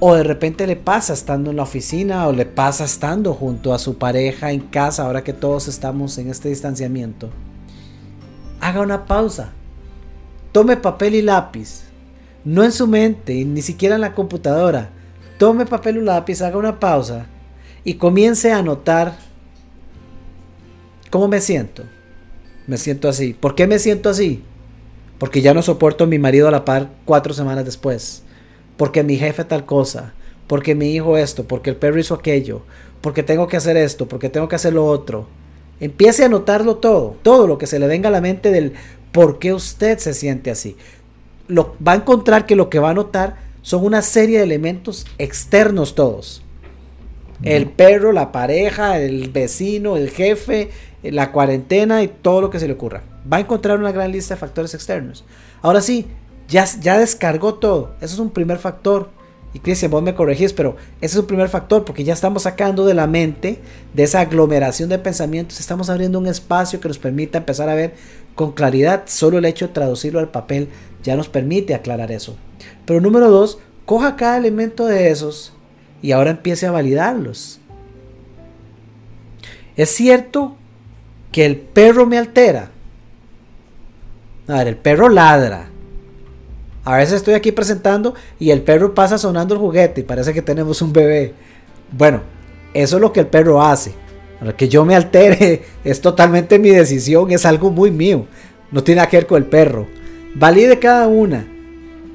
[0.00, 3.78] o de repente le pasa estando en la oficina o le pasa estando junto a
[3.78, 7.30] su pareja en casa ahora que todos estamos en este distanciamiento.
[8.60, 9.52] Haga una pausa.
[10.52, 11.82] Tome papel y lápiz.
[12.44, 14.90] No en su mente, ni siquiera en la computadora.
[15.36, 17.26] Tome papel y lápiz, haga una pausa
[17.84, 19.16] y comience a notar
[21.10, 21.82] cómo me siento.
[22.68, 23.34] Me siento así.
[23.34, 24.42] ¿Por qué me siento así?
[25.18, 28.22] Porque ya no soporto a mi marido a la par cuatro semanas después
[28.78, 30.14] porque mi jefe tal cosa,
[30.46, 32.62] porque mi hijo esto, porque el perro hizo aquello,
[33.02, 35.26] porque tengo que hacer esto, porque tengo que hacer lo otro.
[35.80, 38.72] Empiece a notarlo todo, todo lo que se le venga a la mente del
[39.12, 40.76] por qué usted se siente así.
[41.48, 45.06] Lo, va a encontrar que lo que va a notar son una serie de elementos
[45.18, 46.42] externos todos.
[47.42, 50.70] El perro, la pareja, el vecino, el jefe,
[51.02, 53.02] la cuarentena y todo lo que se le ocurra.
[53.30, 55.24] Va a encontrar una gran lista de factores externos.
[55.62, 56.06] Ahora sí,
[56.48, 57.94] ya, descargó todo.
[58.00, 59.10] Eso es un primer factor.
[59.54, 62.84] Y Cristian, vos me corregís, pero ese es un primer factor porque ya estamos sacando
[62.84, 63.60] de la mente,
[63.94, 67.94] de esa aglomeración de pensamientos, estamos abriendo un espacio que nos permita empezar a ver
[68.34, 69.04] con claridad.
[69.06, 70.68] Solo el hecho de traducirlo al papel
[71.02, 72.36] ya nos permite aclarar eso.
[72.84, 75.54] Pero número dos, coja cada elemento de esos
[76.02, 77.58] y ahora empiece a validarlos.
[79.76, 80.56] Es cierto
[81.32, 82.70] que el perro me altera.
[84.46, 85.67] A ver, el perro ladra.
[86.88, 90.40] A veces estoy aquí presentando y el perro pasa sonando el juguete y parece que
[90.40, 91.34] tenemos un bebé.
[91.92, 92.22] Bueno,
[92.72, 93.92] eso es lo que el perro hace.
[94.38, 98.24] Para que yo me altere es totalmente mi decisión, es algo muy mío.
[98.72, 99.86] No tiene que ver con el perro.
[100.34, 101.46] Valide cada una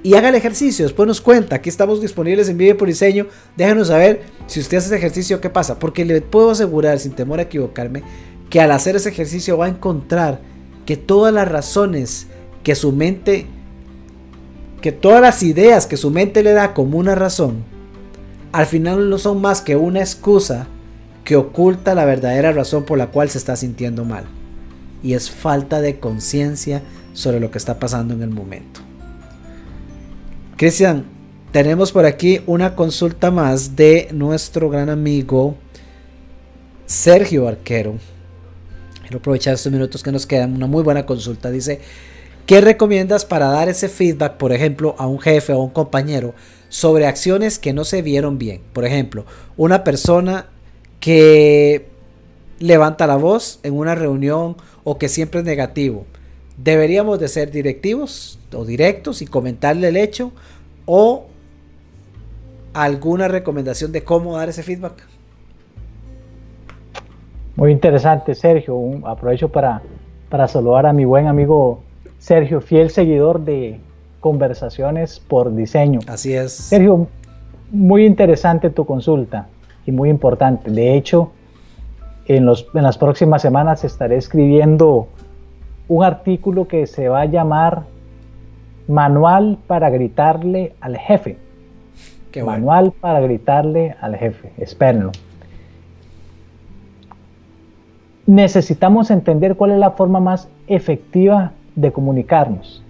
[0.01, 0.85] y haga el ejercicio.
[0.85, 1.57] Después nos cuenta.
[1.57, 3.27] Aquí estamos disponibles en Vive por Diseño.
[3.55, 5.77] Déjenos saber si usted hace ese ejercicio, qué pasa.
[5.77, 8.01] Porque le puedo asegurar, sin temor a equivocarme,
[8.49, 10.41] que al hacer ese ejercicio va a encontrar
[10.87, 12.25] que todas las razones
[12.63, 13.45] que su mente,
[14.83, 17.63] que todas las ideas que su mente le da como una razón,
[18.51, 20.67] al final no son más que una excusa
[21.23, 24.25] que oculta la verdadera razón por la cual se está sintiendo mal.
[25.01, 26.81] Y es falta de conciencia
[27.13, 28.81] sobre lo que está pasando en el momento.
[30.57, 31.05] Cristian,
[31.53, 35.55] tenemos por aquí una consulta más de nuestro gran amigo
[36.85, 37.95] Sergio Arquero.
[39.03, 40.53] Quiero aprovechar estos minutos que nos quedan.
[40.53, 41.51] Una muy buena consulta.
[41.51, 41.79] Dice,
[42.45, 46.33] ¿qué recomiendas para dar ese feedback, por ejemplo, a un jefe o a un compañero
[46.69, 48.61] sobre acciones que no se vieron bien?
[48.73, 49.25] Por ejemplo,
[49.57, 50.47] una persona
[50.99, 51.87] que
[52.59, 56.05] levanta la voz en una reunión o que siempre es negativo
[56.57, 60.31] deberíamos de ser directivos o directos y comentarle el hecho
[60.85, 61.25] o
[62.73, 65.07] alguna recomendación de cómo dar ese feedback.
[67.55, 68.77] Muy interesante, Sergio.
[69.05, 69.81] aprovecho para,
[70.29, 71.83] para saludar a mi buen amigo
[72.23, 73.81] Sergio, fiel seguidor de
[74.21, 75.99] conversaciones por diseño.
[76.07, 76.53] Así es.
[76.53, 77.07] Sergio,
[77.69, 79.49] muy interesante tu consulta
[79.85, 80.71] y muy importante.
[80.71, 81.33] De hecho,
[82.25, 85.09] en, los, en las próximas semanas estaré escribiendo
[85.89, 87.83] un artículo que se va a llamar
[88.87, 91.35] Manual para gritarle al jefe.
[92.41, 94.53] Manual para gritarle al jefe.
[94.57, 95.11] Espérenlo.
[98.27, 102.83] Necesitamos entender cuál es la forma más efectiva de comunicarnos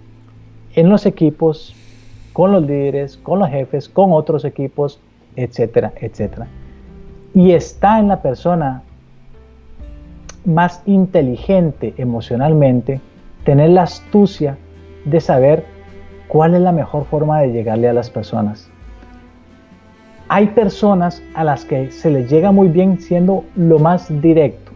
[0.74, 1.74] en los equipos,
[2.32, 5.00] con los líderes, con los jefes, con otros equipos,
[5.36, 6.48] etcétera, etcétera.
[7.34, 8.82] Y está en la persona
[10.44, 13.00] más inteligente emocionalmente,
[13.44, 14.58] tener la astucia
[15.04, 15.64] de saber
[16.28, 18.68] cuál es la mejor forma de llegarle a las personas.
[20.28, 24.72] Hay personas a las que se les llega muy bien siendo lo más directo,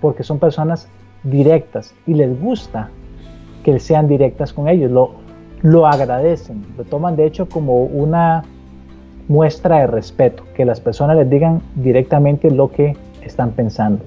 [0.00, 0.88] porque son personas
[1.22, 2.90] directas y les gusta
[3.62, 5.12] que sean directas con ellos, lo,
[5.62, 8.44] lo agradecen, lo toman de hecho como una
[9.28, 14.02] muestra de respeto, que las personas les digan directamente lo que están pensando.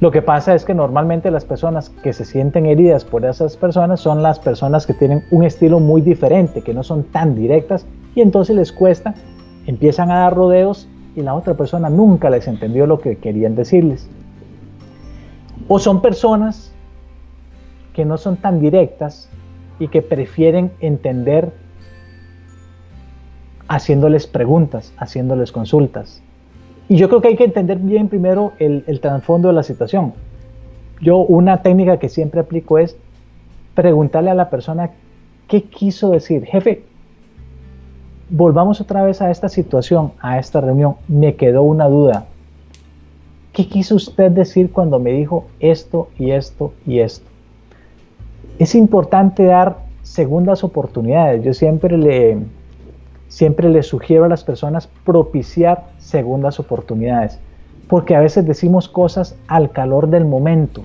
[0.00, 4.00] Lo que pasa es que normalmente las personas que se sienten heridas por esas personas
[4.00, 8.20] son las personas que tienen un estilo muy diferente, que no son tan directas y
[8.20, 9.14] entonces les cuesta,
[9.66, 14.08] empiezan a dar rodeos y la otra persona nunca les entendió lo que querían decirles.
[15.68, 16.73] O son personas
[17.94, 19.30] que no son tan directas
[19.78, 21.52] y que prefieren entender
[23.68, 26.22] haciéndoles preguntas, haciéndoles consultas.
[26.88, 30.12] Y yo creo que hay que entender bien primero el, trasfondo de la situación.
[31.00, 32.96] Yo una técnica que siempre aplico es
[33.74, 34.90] preguntarle a la persona
[35.48, 36.44] qué quiso decir.
[36.44, 36.84] Jefe,
[38.28, 40.96] volvamos otra vez a esta situación, a esta reunión.
[41.08, 42.26] Me quedó una duda.
[43.52, 47.33] ¿Qué quiso usted decir cuando me dijo esto y esto y esto?
[48.58, 51.42] Es importante dar segundas oportunidades.
[51.42, 52.38] Yo siempre le,
[53.26, 57.40] siempre le sugiero a las personas propiciar segundas oportunidades,
[57.88, 60.82] porque a veces decimos cosas al calor del momento,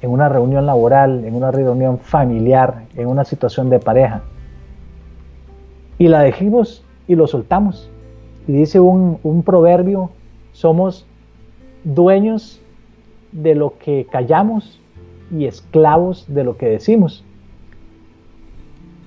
[0.00, 4.22] en una reunión laboral, en una reunión familiar, en una situación de pareja,
[5.96, 7.88] y la dejamos y lo soltamos.
[8.48, 10.10] Y dice un, un proverbio,
[10.50, 11.06] somos
[11.84, 12.60] dueños
[13.30, 14.81] de lo que callamos
[15.32, 17.24] y esclavos de lo que decimos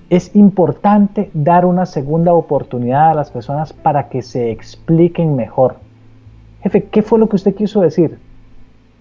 [0.10, 5.78] es importante dar una segunda oportunidad a las personas para que se expliquen mejor.
[6.62, 8.20] Jefe, ¿qué fue lo que usted quiso decir?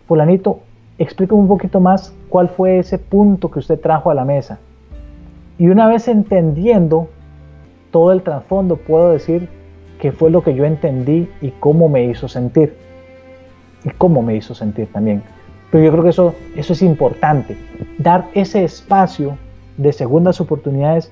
[0.06, 0.60] Fulanito,
[0.98, 4.58] explíqueme un poquito más cuál fue ese punto que usted trajo a la mesa.
[5.58, 7.08] Y una vez entendiendo
[7.90, 9.48] todo el trasfondo, puedo decir
[10.00, 12.76] qué fue lo que yo entendí y cómo me hizo sentir.
[13.84, 15.22] Y cómo me hizo sentir también.
[15.74, 17.56] Pero yo creo que eso, eso es importante.
[17.98, 19.36] Dar ese espacio
[19.76, 21.10] de segundas oportunidades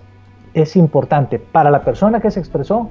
[0.54, 2.88] es importante para la persona que se expresó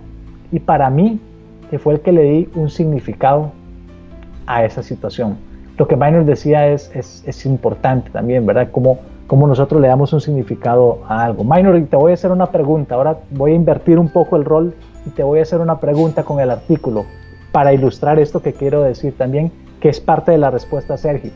[0.52, 1.22] y para mí,
[1.70, 3.54] que fue el que le di un significado
[4.48, 5.38] a esa situación.
[5.78, 8.70] Lo que Minor decía es, es, importante también, ¿verdad?
[8.70, 11.46] Como, como nosotros le damos un significado a algo.
[11.46, 12.96] Minor, te voy a hacer una pregunta.
[12.96, 16.24] Ahora voy a invertir un poco el rol y te voy a hacer una pregunta
[16.24, 17.06] con el artículo
[17.54, 21.32] para ilustrar esto que quiero decir también, que es parte de la respuesta Sergio.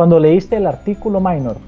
[0.00, 1.58] Cuando leíste el artículo Minor,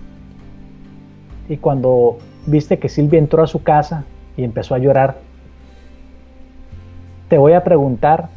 [1.50, 2.16] y cuando
[2.46, 4.06] viste que Silvia entró a su casa
[4.38, 5.18] y empezó a llorar,
[7.28, 8.30] te voy a preguntar,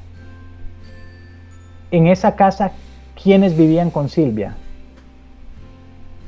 [1.91, 2.73] en esa casa,
[3.23, 4.57] ¿quiénes vivían con Silvia?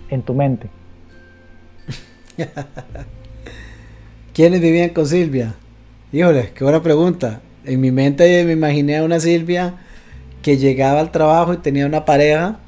[0.09, 0.69] En tu mente.
[4.33, 5.55] ¿Quiénes vivían con Silvia?
[6.13, 7.41] Híjole, qué buena pregunta.
[7.65, 9.73] En mi mente me imaginé a una Silvia
[10.41, 12.59] que llegaba al trabajo y tenía una pareja,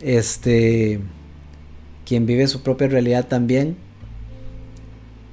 [0.00, 1.00] este,
[2.04, 3.76] quien vive su propia realidad también.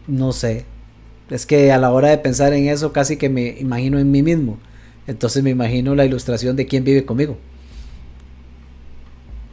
[0.07, 0.65] No sé.
[1.29, 4.21] Es que a la hora de pensar en eso casi que me imagino en mí
[4.21, 4.57] mismo.
[5.07, 7.37] Entonces me imagino la ilustración de quién vive conmigo.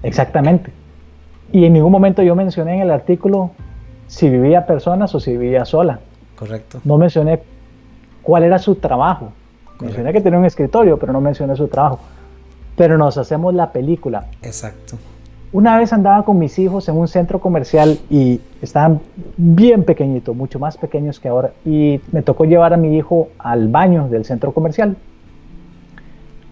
[0.02, 0.70] Exactamente.
[1.52, 3.50] Y en ningún momento yo mencioné en el artículo
[4.06, 6.00] si vivía personas o si vivía sola.
[6.36, 6.80] Correcto.
[6.84, 7.40] No mencioné
[8.22, 9.32] cuál era su trabajo.
[9.80, 12.00] Mencioné que tenía un escritorio, pero no mencioné su trabajo.
[12.81, 14.24] Pero nos hacemos la película.
[14.41, 14.97] Exacto.
[15.53, 19.01] Una vez andaba con mis hijos en un centro comercial y estaban
[19.37, 23.68] bien pequeñitos, mucho más pequeños que ahora, y me tocó llevar a mi hijo al
[23.68, 24.97] baño del centro comercial.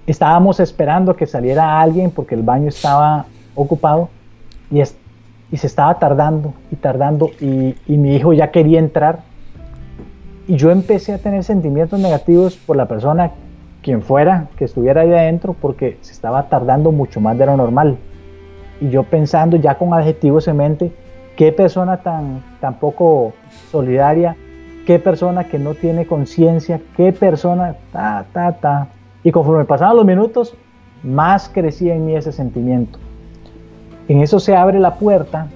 [0.07, 3.25] Estábamos esperando que saliera alguien porque el baño estaba
[3.55, 4.11] ocupado
[4.71, 9.21] y, y se estaba tardando y tardando y, y mi hijo ya quería entrar.
[10.47, 13.31] Y yo empecé a tener sentimientos negativos por la persona,
[13.83, 17.99] quien fuera, que estuviera ahí adentro, porque se estaba tardando mucho más de lo normal
[18.81, 20.93] y yo pensando ya con adjetivos en mente,
[21.37, 23.33] qué persona tan, tan poco
[23.71, 24.37] solidaria,
[24.87, 28.89] qué persona que no tiene conciencia, qué persona, ta, ta, ta.
[29.25, 30.55] Y conforme pasaban los minutos,
[31.03, 32.99] más crecía en mí ese sentimiento.
[34.09, 35.49] En eso se abre la puerta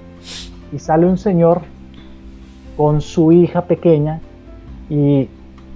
[0.71, 1.61] y sale un señor
[2.77, 4.19] con su hija pequeña
[4.89, 5.29] y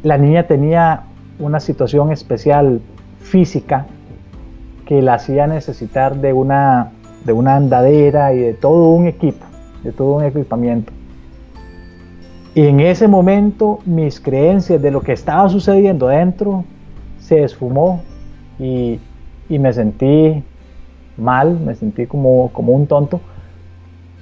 [0.03, 1.03] la niña tenía
[1.39, 2.81] una situación especial
[3.19, 3.85] física
[4.85, 6.91] que la hacía necesitar de una
[7.25, 9.45] de una andadera y de todo un equipo,
[9.83, 10.93] de todo un equipamiento.
[12.55, 16.63] Y en ese momento mis creencias de lo que estaba sucediendo adentro
[17.19, 18.01] se esfumó
[18.57, 18.99] y,
[19.49, 20.41] y me sentí
[21.17, 23.19] mal, me sentí como, como un tonto.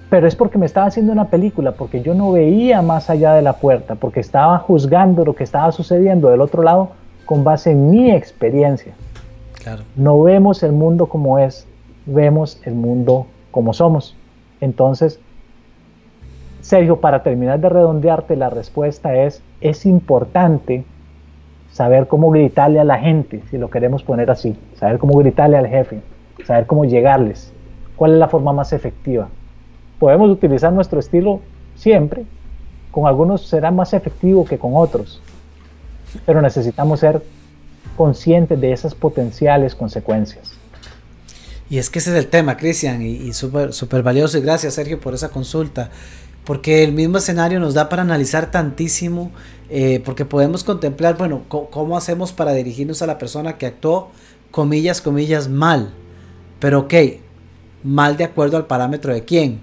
[0.09, 3.41] Pero es porque me estaba haciendo una película, porque yo no veía más allá de
[3.41, 6.89] la puerta, porque estaba juzgando lo que estaba sucediendo del otro lado
[7.25, 8.93] con base en mi experiencia.
[9.61, 9.83] Claro.
[9.95, 11.67] No vemos el mundo como es,
[12.05, 14.15] vemos el mundo como somos.
[14.61, 15.19] Entonces,
[16.61, 20.83] Sergio, para terminar de redondearte, la respuesta es, es importante
[21.71, 25.67] saber cómo gritarle a la gente, si lo queremos poner así, saber cómo gritarle al
[25.67, 25.99] jefe,
[26.45, 27.51] saber cómo llegarles,
[27.95, 29.27] cuál es la forma más efectiva.
[29.99, 31.41] Podemos utilizar nuestro estilo
[31.75, 32.25] siempre,
[32.91, 35.21] con algunos será más efectivo que con otros,
[36.25, 37.21] pero necesitamos ser
[37.95, 40.51] conscientes de esas potenciales consecuencias.
[41.69, 44.37] Y es que ese es el tema, Cristian, y, súper super valioso.
[44.37, 45.89] Y gracias, Sergio, por esa consulta.
[46.43, 49.31] Porque el mismo escenario nos da para analizar tantísimo,
[49.69, 54.11] eh, porque podemos contemplar, bueno, cómo hacemos para dirigirnos a la persona que actuó,
[54.51, 55.91] comillas, comillas, mal.
[56.59, 56.93] Pero ok,
[57.83, 59.59] mal de acuerdo al parámetro de quién.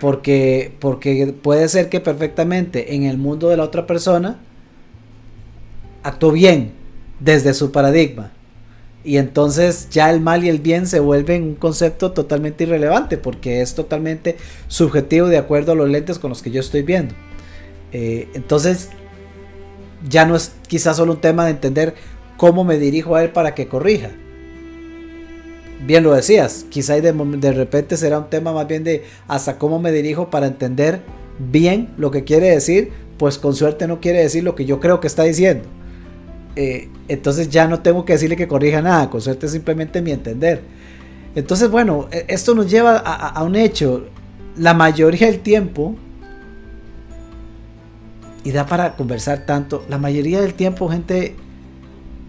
[0.00, 4.40] Porque, porque puede ser que perfectamente en el mundo de la otra persona
[6.04, 6.72] actuó bien
[7.18, 8.30] desde su paradigma
[9.04, 13.60] y entonces ya el mal y el bien se vuelven un concepto totalmente irrelevante porque
[13.60, 14.36] es totalmente
[14.66, 17.14] subjetivo de acuerdo a los lentes con los que yo estoy viendo.
[17.92, 18.88] Eh, entonces
[20.08, 21.94] ya no es quizás solo un tema de entender
[22.38, 24.10] cómo me dirijo a él para que corrija.
[25.86, 29.78] Bien lo decías, quizá de, de repente será un tema más bien de hasta cómo
[29.78, 31.02] me dirijo para entender
[31.38, 35.00] bien lo que quiere decir, pues con suerte no quiere decir lo que yo creo
[35.00, 35.68] que está diciendo.
[36.56, 40.62] Eh, entonces ya no tengo que decirle que corrija nada, con suerte simplemente mi entender.
[41.34, 44.06] Entonces, bueno, e, esto nos lleva a, un hecho.
[44.56, 45.96] La mayoría del tiempo,
[48.44, 49.84] y da para conversar tanto.
[49.88, 51.34] La mayoría del tiempo, gente,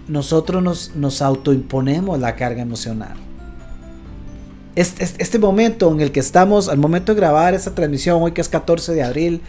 [0.07, 3.15] nosotros nos, nos autoimponemos la carga emocional.
[4.75, 8.41] Este, este, momento en el que estamos, al momento de grabar esta transmisión, hoy que
[8.41, 9.41] es 14 de abril,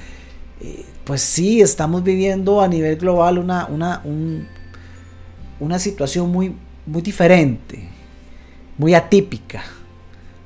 [0.61, 4.03] eh, pues sí, estamos viviendo a nivel global una, una,
[5.61, 6.55] una situación muy,
[6.87, 7.89] muy diferente,
[8.79, 9.65] muy atípica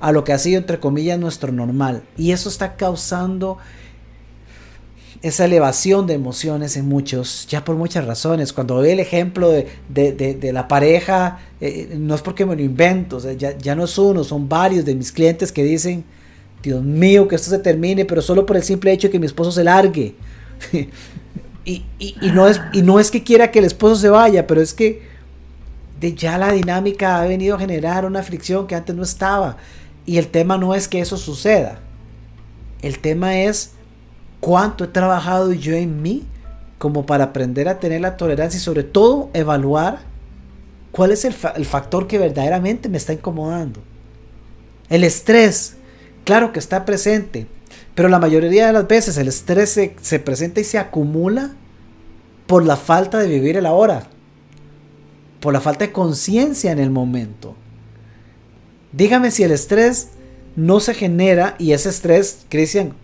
[0.01, 2.03] a lo que ha sido, entre comillas, nuestro normal.
[2.17, 3.59] Y eso está causando
[5.23, 8.53] esa elevación de emociones en muchos, ya por muchas razones.
[8.53, 13.57] Cuando ve el ejemplo de, la pareja, eh, no es porque me lo invento, ya,
[13.57, 16.05] ya, no es uno, son varios de mis clientes que dicen,
[16.63, 19.27] Dios mío, que esto se termine, pero solo por el simple hecho de que mi
[19.27, 20.15] esposo se largue.
[21.65, 21.85] Y,
[22.33, 25.03] no es, y no es que quiera que el esposo se vaya, pero es que
[26.01, 29.59] de ya la dinámica ha venido a generar una fricción que antes no estaba.
[30.07, 31.79] Y el tema no es que eso suceda.
[32.81, 33.73] El tema es
[34.41, 36.25] cuánto he trabajado yo en mí
[36.79, 39.99] como para aprender a tener la tolerancia y sobre todo evaluar
[40.93, 43.81] cuál es el, factor que verdaderamente me está incomodando.
[44.89, 45.77] El estrés,
[46.25, 47.47] claro que está presente,
[47.95, 51.53] pero la mayoría de las veces el estrés se, se presenta y se acumula
[52.47, 54.05] por la falta de vivir el ahora,
[55.41, 57.55] por la falta de conciencia en el momento.
[58.93, 60.09] Dígame si el estrés
[60.57, 62.95] no se genera y ese estrés, Cristian,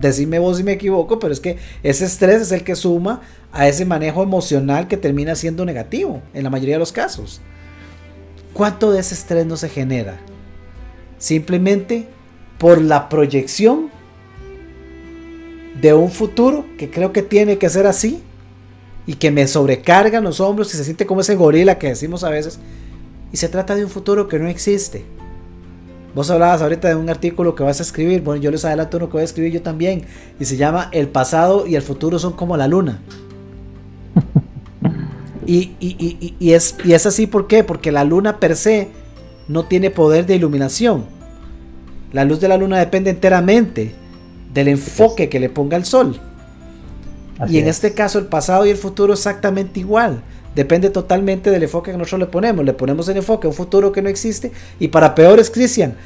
[0.00, 3.22] decime vos si me equivoco, pero es que ese estrés es el que suma
[3.52, 7.40] a ese manejo emocional que termina siendo negativo en la mayoría de los casos.
[8.52, 10.18] ¿Cuánto de ese estrés no se genera?
[11.18, 12.08] Simplemente
[12.58, 13.90] por la proyección
[15.80, 18.22] de un futuro que creo que tiene que ser así
[19.06, 22.30] y que me sobrecargan los hombros y se siente como ese gorila que decimos a
[22.30, 22.58] veces.
[23.32, 25.04] Y se trata de un futuro que no existe.
[26.14, 28.20] Vos hablabas ahorita de un artículo que vas a escribir.
[28.20, 30.04] Bueno, yo les adelanto uno que voy a escribir yo también.
[30.38, 33.00] Y se llama El pasado y el futuro son como la luna.
[35.46, 37.64] y, y, es, y es así, ¿por qué?
[37.64, 38.88] Porque la luna per se
[39.48, 41.06] no tiene poder de iluminación.
[42.12, 43.94] La luz de la luna depende enteramente
[44.52, 46.20] del enfoque que le ponga el sol.
[47.48, 50.22] y en este caso el pasado y el futuro exactamente igual.
[50.54, 52.64] Depende totalmente del enfoque que nosotros le ponemos.
[52.64, 55.96] Le ponemos el enfoque a un futuro que no existe y para peores, Cristian,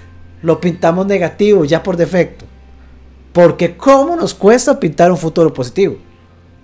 [0.42, 2.44] lo pintamos negativo ya por defecto.
[3.32, 5.96] Porque ¿cómo nos cuesta pintar un futuro positivo?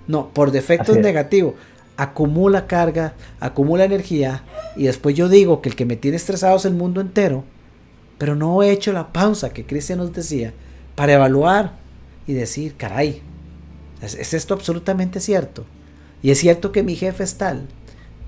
[0.06, 1.54] No, por defecto es negativo.
[1.96, 4.44] Acumula carga, acumula energía
[4.76, 7.44] y después yo digo que el que me tiene estresado es el mundo entero,
[8.16, 10.54] pero no he hecho la pausa que Cristian nos decía
[10.94, 11.72] para evaluar
[12.26, 13.22] y decir, caray,
[14.00, 15.64] ¿es esto absolutamente cierto?
[16.22, 17.66] Y es cierto que mi jefe es tal.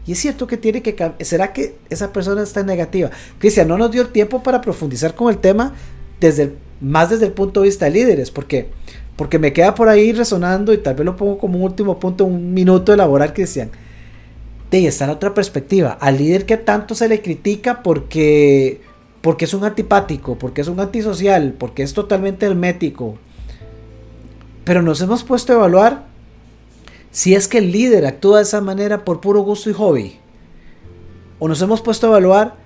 [0.06, 3.10] Y es cierto que tiene que ¿Será que esa persona está negativa?
[3.38, 5.74] Cristian, no nos dio el tiempo para profundizar con el tema
[6.20, 8.68] desde más desde el punto de vista de líderes, porque,
[9.16, 12.24] porque me queda por ahí resonando y tal vez lo pongo como un último punto,
[12.24, 13.70] un minuto de elaborar, Cristian.
[14.70, 15.92] De está en otra perspectiva.
[15.92, 18.80] Al líder que tanto se le critica porque,
[19.24, 23.16] porque es un antipático, porque es un antisocial, porque es totalmente hermético.
[24.64, 26.04] Pero nos hemos puesto a evaluar
[27.10, 30.18] si es que el líder actúa de esa manera por puro gusto y hobby.
[31.38, 32.56] O nos hemos puesto a evaluar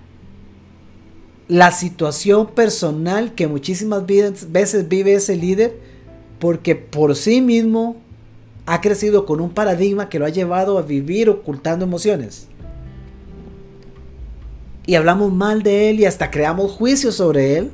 [1.47, 5.79] la situación personal que muchísimas veces vive ese líder
[6.41, 7.99] porque por sí mismo
[8.67, 12.48] ha crecido con un paradigma que lo ha llevado a vivir ocultando emociones.
[14.89, 17.73] Y hablamos mal de él y hasta creamos juicios sobre él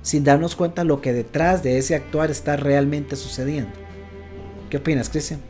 [0.00, 3.68] sin darnos cuenta lo que detrás de ese actuar está realmente sucediendo.
[4.70, 5.40] ¿Qué opinas, Cristian?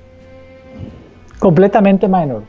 [1.39, 2.43] Completamente minor.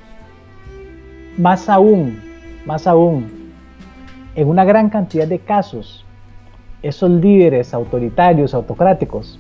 [1.38, 2.20] Más aún,
[2.66, 3.52] más aún,
[4.34, 6.04] en una gran cantidad de casos,
[6.82, 9.40] esos líderes autoritarios, autocráticos,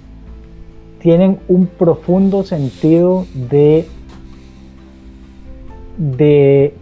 [0.99, 3.87] tienen un profundo sentido de,
[5.97, 6.75] de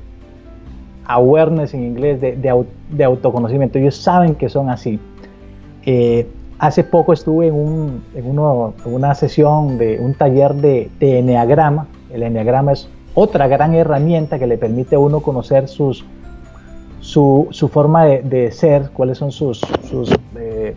[1.08, 3.80] awareness en inglés, de, autoconocimiento.
[3.80, 5.00] Ellos saben que son así.
[5.86, 6.28] Eh,
[6.60, 8.38] hace poco estuve en, un, en,
[8.86, 14.48] una sesión de un taller de, de enneagrama el enneagrama es otra gran herramienta que
[14.48, 16.06] le permite a uno conocer sus,
[17.00, 20.76] su, forma de, ser, cuáles son sus, sus, eh,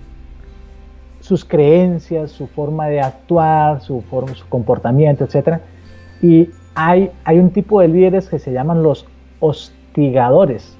[1.20, 5.58] sus, creencias, su forma de actuar, su, forma, su comportamiento, etc.
[6.22, 9.06] Y hay, hay un tipo de líderes que se llaman los
[9.90, 10.76] hostigadores.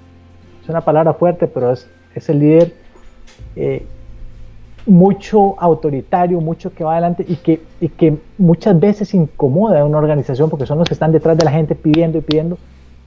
[0.63, 2.75] Es una palabra fuerte, pero es, es el líder
[3.57, 3.85] eh,
[4.87, 9.99] mucho autoritario, mucho que va adelante y que, y que muchas veces incomoda a una
[9.99, 12.59] organización porque son los que están detrás de la gente pidiendo y pidiendo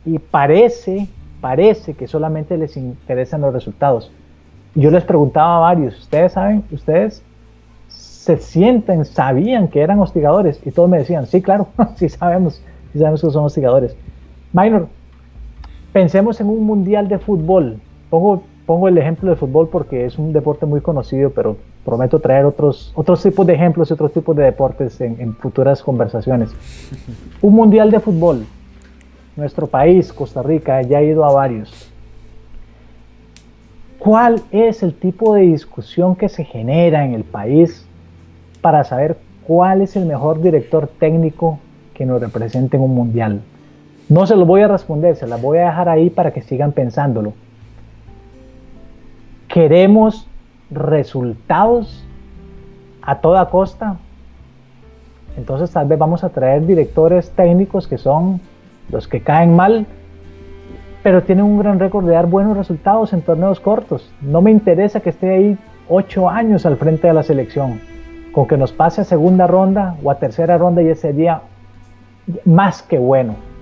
[0.06, 1.08] y parece,
[1.42, 4.12] parece que solamente les interesan los resultados.
[4.76, 7.24] Yo les preguntaba a varios, ¿ustedes saben, ustedes
[7.88, 13.00] se sienten, sabían que eran hostigadores y todos me decían, sí, claro, sí sabemos, sí
[13.00, 13.96] sabemos que son hostigadores.
[14.52, 14.88] Minor,
[15.94, 17.80] pensemos en un mundial de fútbol.
[18.10, 22.46] Pongo, pongo el ejemplo de fútbol porque es un deporte muy conocido, pero prometo traer
[22.46, 26.50] otros, otros tipos de ejemplos y otros tipos de deportes en, en futuras conversaciones.
[27.42, 28.46] Un mundial de fútbol.
[29.36, 31.92] Nuestro país, Costa Rica, ya ha ido a varios.
[34.00, 37.86] ¿Cuál es el tipo de discusión que se genera en el país
[38.62, 39.18] para saber
[39.48, 41.60] cuál es el mejor director técnico
[41.94, 43.42] que nos represente en un mundial?
[44.14, 46.72] No se lo voy a responder, se las voy a dejar ahí para que sigan
[46.72, 47.34] pensándolo.
[49.48, 50.28] ¿Queremos
[50.70, 52.06] resultados
[53.02, 53.98] a toda costa?
[55.36, 58.40] Entonces tal vez vamos a traer directores técnicos que son
[58.92, 59.88] los que caen mal,
[61.02, 64.14] pero tienen un gran récord de dar buenos resultados en torneos cortos.
[64.22, 65.58] No me interesa que esté ahí
[65.90, 67.82] ocho años al frente de la selección.
[68.32, 71.42] Con que nos pase a segunda ronda o a tercera ronda ya sería
[72.46, 73.53] más que bueno.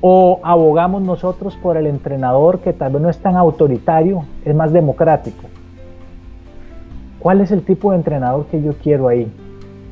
[0.00, 4.72] O abogamos nosotros por el entrenador que tal vez no es tan autoritario, es más
[4.72, 5.48] democrático.
[7.18, 9.30] ¿Cuál es el tipo de entrenador que yo quiero ahí?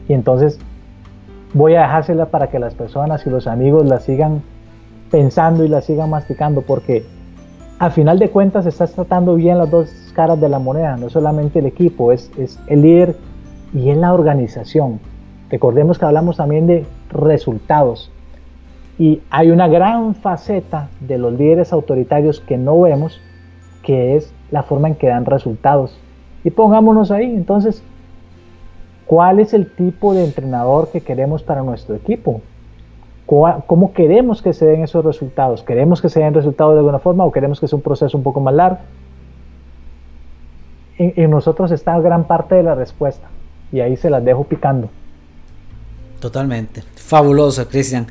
[0.08, 0.58] Y entonces
[1.52, 4.42] voy a dejársela para que las personas y los amigos la sigan
[5.10, 7.04] pensando y la sigan masticando, porque
[7.78, 11.58] a final de cuentas estás tratando bien las dos caras de la moneda, no solamente
[11.58, 13.16] el equipo, es, es el líder
[13.74, 14.98] y es la organización.
[15.50, 18.10] Recordemos que hablamos también de resultados.
[18.98, 23.20] Y hay una gran faceta de los líderes autoritarios que no vemos,
[23.82, 25.98] que es la forma en que dan resultados.
[26.42, 27.82] Y pongámonos ahí, entonces,
[29.06, 32.40] ¿cuál es el tipo de entrenador que queremos para nuestro equipo?
[33.26, 35.62] ¿Cómo queremos que se den esos resultados?
[35.62, 38.22] ¿Queremos que se den resultados de alguna forma o queremos que sea un proceso un
[38.22, 38.78] poco más largo?
[40.96, 43.28] En, nosotros está gran parte de la respuesta
[43.70, 44.88] y ahí se las dejo picando.
[46.20, 46.82] Totalmente.
[46.96, 48.06] Fabuloso, Cristian.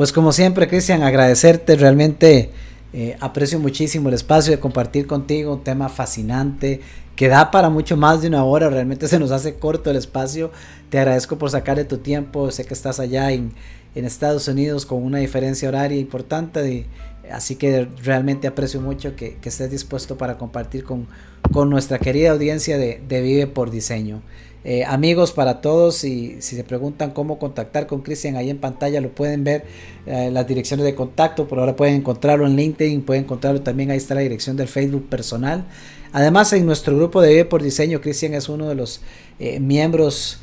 [0.00, 2.48] Pues como siempre, Cristian, agradecerte, realmente
[2.94, 6.80] eh, aprecio muchísimo el espacio de compartir contigo, un tema fascinante,
[7.14, 10.52] que da para mucho más de una hora, realmente se nos hace corto el espacio,
[10.88, 13.52] te agradezco por sacarle tu tiempo, sé que estás allá en,
[13.94, 16.86] en Estados Unidos con una diferencia horaria importante,
[17.30, 21.08] así que realmente aprecio mucho que, que, estés dispuesto para compartir con,
[21.52, 24.22] con nuestra querida audiencia de, de Vive por Diseño.
[24.62, 29.00] Eh, amigos para todos y si se preguntan cómo contactar con Cristian ahí en pantalla
[29.00, 29.64] lo pueden ver
[30.04, 31.48] eh, las direcciones de contacto.
[31.48, 35.08] Por ahora pueden encontrarlo en LinkedIn pueden encontrarlo también ahí está la dirección del Facebook
[35.08, 35.64] personal.
[36.12, 39.00] Además en nuestro grupo de Vive por Diseño Cristian es uno de los
[39.38, 40.40] eh, miembros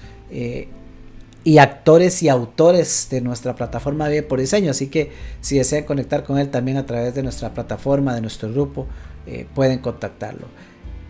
[1.43, 4.71] y actores y autores de nuestra plataforma Vive por Diseño.
[4.71, 5.11] Así que
[5.41, 8.87] si desean conectar con él también a través de nuestra plataforma de nuestro grupo
[9.53, 10.47] pueden contactarlo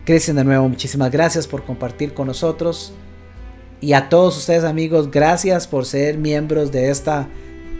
[0.08, 2.94] Cristian, de nuevo, muchísimas gracias por compartir con nosotros.
[3.78, 7.28] Y a todos ustedes amigos, gracias por ser miembros de esta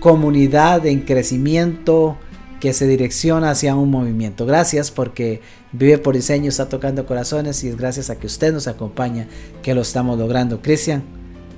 [0.01, 2.19] comunidad en crecimiento
[2.61, 4.45] que se direcciona hacia un movimiento.
[4.45, 5.41] Gracias porque
[5.73, 9.27] Vive por Diseño está tocando corazones y es gracias a que usted nos acompaña
[9.63, 10.61] que lo estamos logrando.
[10.61, 11.05] Cristian,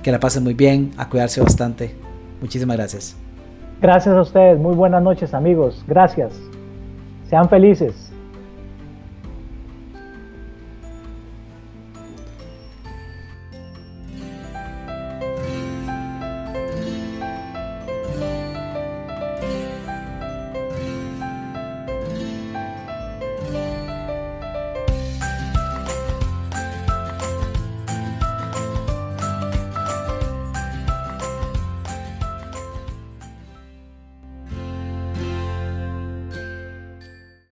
[0.04, 1.96] que la pasen muy bien, a cuidarse bastante.
[2.40, 3.16] Muchísimas gracias.
[3.82, 6.32] Gracias a ustedes, muy buenas noches amigos, gracias.
[7.28, 8.09] Sean felices.